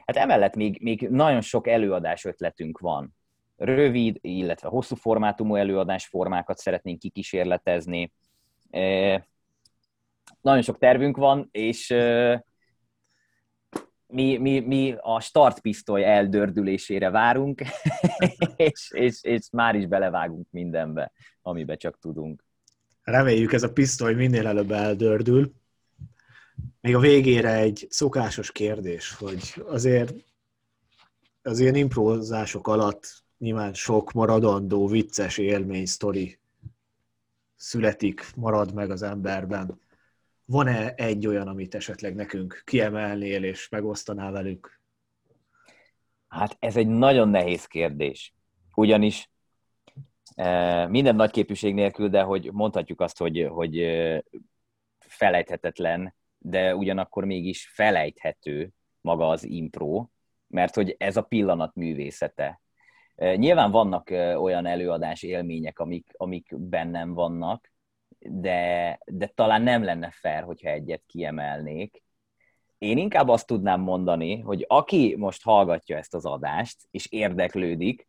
hát 0.05 0.15
emellett 0.15 0.55
még, 0.55 0.81
még 0.81 1.09
nagyon 1.09 1.41
sok 1.41 1.67
előadás 1.67 2.25
ötletünk 2.25 2.79
van. 2.79 3.15
Rövid, 3.57 4.17
illetve 4.21 4.67
hosszú 4.67 4.95
formátumú 4.95 5.55
előadás 5.55 6.07
formákat 6.07 6.57
szeretnénk 6.57 6.99
kikísérletezni. 6.99 8.12
Nagyon 10.41 10.62
sok 10.62 10.77
tervünk 10.77 11.17
van, 11.17 11.47
és 11.51 11.95
mi, 14.12 14.38
mi, 14.38 14.60
mi 14.60 14.95
a 15.00 15.19
startpisztoly 15.19 16.04
eldördülésére 16.04 17.10
várunk, 17.10 17.62
és, 18.56 18.91
és, 18.91 19.24
és 19.24 19.48
már 19.52 19.76
is 19.76 19.88
belevágunk 19.88 20.48
mindenbe, 20.52 21.12
amibe 21.41 21.76
csak 21.76 22.00
tudunk. 22.00 22.43
Reméljük 23.04 23.54
ez 23.54 23.63
a 23.63 23.72
pisztoly 23.72 24.13
minél 24.13 24.48
előbb 24.48 24.72
eldördül. 24.72 25.54
Még 26.82 26.95
a 26.95 27.00
végére 27.00 27.54
egy 27.54 27.88
szokásos 27.89 28.52
kérdés, 28.52 29.13
hogy 29.13 29.63
azért 29.65 30.13
az 31.41 31.60
ilyen 31.60 31.76
improvizások 31.76 32.67
alatt 32.67 33.24
nyilván 33.38 33.74
sok 33.74 34.12
maradandó, 34.12 34.88
vicces 34.88 35.38
élmény, 35.38 35.86
sztori 35.86 36.39
születik, 37.56 38.32
marad 38.36 38.74
meg 38.74 38.91
az 38.91 39.02
emberben 39.02 39.80
van-e 40.49 40.93
egy 40.95 41.27
olyan, 41.27 41.47
amit 41.47 41.75
esetleg 41.75 42.15
nekünk 42.15 42.62
kiemelnél 42.65 43.43
és 43.43 43.69
megosztanál 43.69 44.31
velük? 44.31 44.81
Hát 46.27 46.55
ez 46.59 46.77
egy 46.77 46.88
nagyon 46.88 47.29
nehéz 47.29 47.65
kérdés. 47.65 48.33
Ugyanis 48.75 49.29
e, 50.35 50.88
minden 50.88 51.15
nagy 51.15 51.31
képűség 51.31 51.73
nélkül, 51.73 52.09
de 52.09 52.21
hogy 52.21 52.49
mondhatjuk 52.53 53.01
azt, 53.01 53.17
hogy, 53.17 53.47
hogy 53.49 53.79
e, 53.79 54.23
felejthetetlen, 54.99 56.15
de 56.38 56.75
ugyanakkor 56.75 57.25
mégis 57.25 57.71
felejthető 57.73 58.69
maga 59.01 59.29
az 59.29 59.43
impro, 59.43 60.07
mert 60.47 60.75
hogy 60.75 60.95
ez 60.97 61.17
a 61.17 61.21
pillanat 61.21 61.75
művészete. 61.75 62.62
E, 63.15 63.35
nyilván 63.35 63.71
vannak 63.71 64.09
olyan 64.35 64.65
előadás 64.65 65.23
élmények, 65.23 65.79
amik, 65.79 66.12
amik 66.17 66.57
bennem 66.57 67.13
vannak, 67.13 67.71
de, 68.19 68.99
de 69.05 69.27
talán 69.27 69.62
nem 69.62 69.84
lenne 69.84 70.12
fair, 70.12 70.43
hogyha 70.43 70.69
egyet 70.69 71.03
kiemelnék. 71.05 72.03
Én 72.77 72.97
inkább 72.97 73.27
azt 73.27 73.47
tudnám 73.47 73.82
mondani, 73.82 74.39
hogy 74.39 74.65
aki 74.67 75.15
most 75.17 75.43
hallgatja 75.43 75.97
ezt 75.97 76.13
az 76.13 76.25
adást, 76.25 76.77
és 76.91 77.08
érdeklődik, 77.12 78.08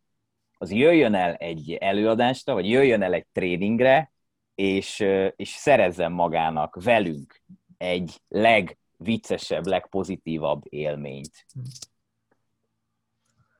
az 0.58 0.70
jöjjön 0.72 1.14
el 1.14 1.34
egy 1.34 1.72
előadásra, 1.72 2.52
vagy 2.52 2.68
jöjjön 2.68 3.02
el 3.02 3.12
egy 3.12 3.26
tréningre, 3.32 4.12
és, 4.54 5.00
és 5.36 5.48
szerezzen 5.48 6.12
magának 6.12 6.82
velünk 6.82 7.42
egy 7.78 8.20
legviccesebb, 8.28 9.66
legpozitívabb 9.66 10.62
élményt. 10.68 11.46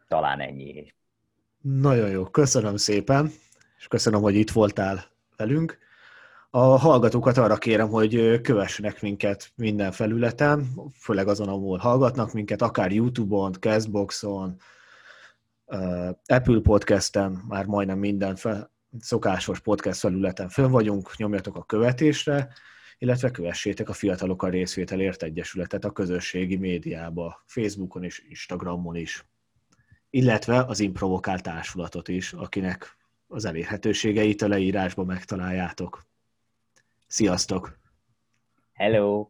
Talán 0.09 0.41
ennyi. 0.41 0.95
Nagyon 1.61 2.11
jó, 2.11 2.25
köszönöm 2.25 2.77
szépen, 2.77 3.33
és 3.79 3.89
köszönöm, 3.89 4.21
hogy 4.21 4.35
itt 4.35 4.51
voltál 4.51 5.05
velünk. 5.37 5.79
A 6.53 6.77
hallgatókat 6.77 7.37
arra 7.37 7.57
kérem, 7.57 7.89
hogy 7.89 8.41
kövessenek 8.41 9.03
minket 9.03 9.53
minden 9.55 9.93
felületen, 9.93 10.67
főleg 10.95 11.29
azon, 11.29 11.49
ahol 11.49 11.79
hallgatnak 11.79 12.33
minket, 12.33 12.63
akár 12.63 12.93
YouTube-on, 12.93 13.53
Castboxon, 13.53 14.57
Apple 16.27 16.61
Podcasten, 16.63 17.45
már 17.49 17.67
majdnem 17.67 17.99
minden 17.99 18.37
fel, 18.37 18.73
szokásos 19.01 19.61
podcast 19.61 19.99
felületen 19.99 20.49
fönn 20.49 20.71
vagyunk, 20.71 21.17
nyomjatok 21.17 21.57
a 21.57 21.65
követésre, 21.65 22.49
illetve 22.99 23.31
kövessétek 23.31 23.89
a 23.89 23.93
Fiatalok 23.93 24.43
a 24.43 24.49
Részvételért 24.49 25.23
Egyesületet 25.23 25.85
a 25.85 25.91
közösségi 25.91 26.57
médiába, 26.57 27.43
Facebookon 27.47 28.05
és 28.05 28.25
Instagramon 28.29 28.97
is. 28.97 29.27
Illetve 30.11 30.65
az 30.65 30.81
Improvokál 30.81 31.41
társulatot 31.41 32.09
is, 32.09 32.33
akinek 32.33 32.97
az 33.27 33.45
elérhetőségeit 33.45 34.43
a 34.43 34.49
leírásban 34.49 35.07
megtaláljátok. 35.07 36.09
Sziasztok! 37.13 37.79
Hello! 38.73 39.27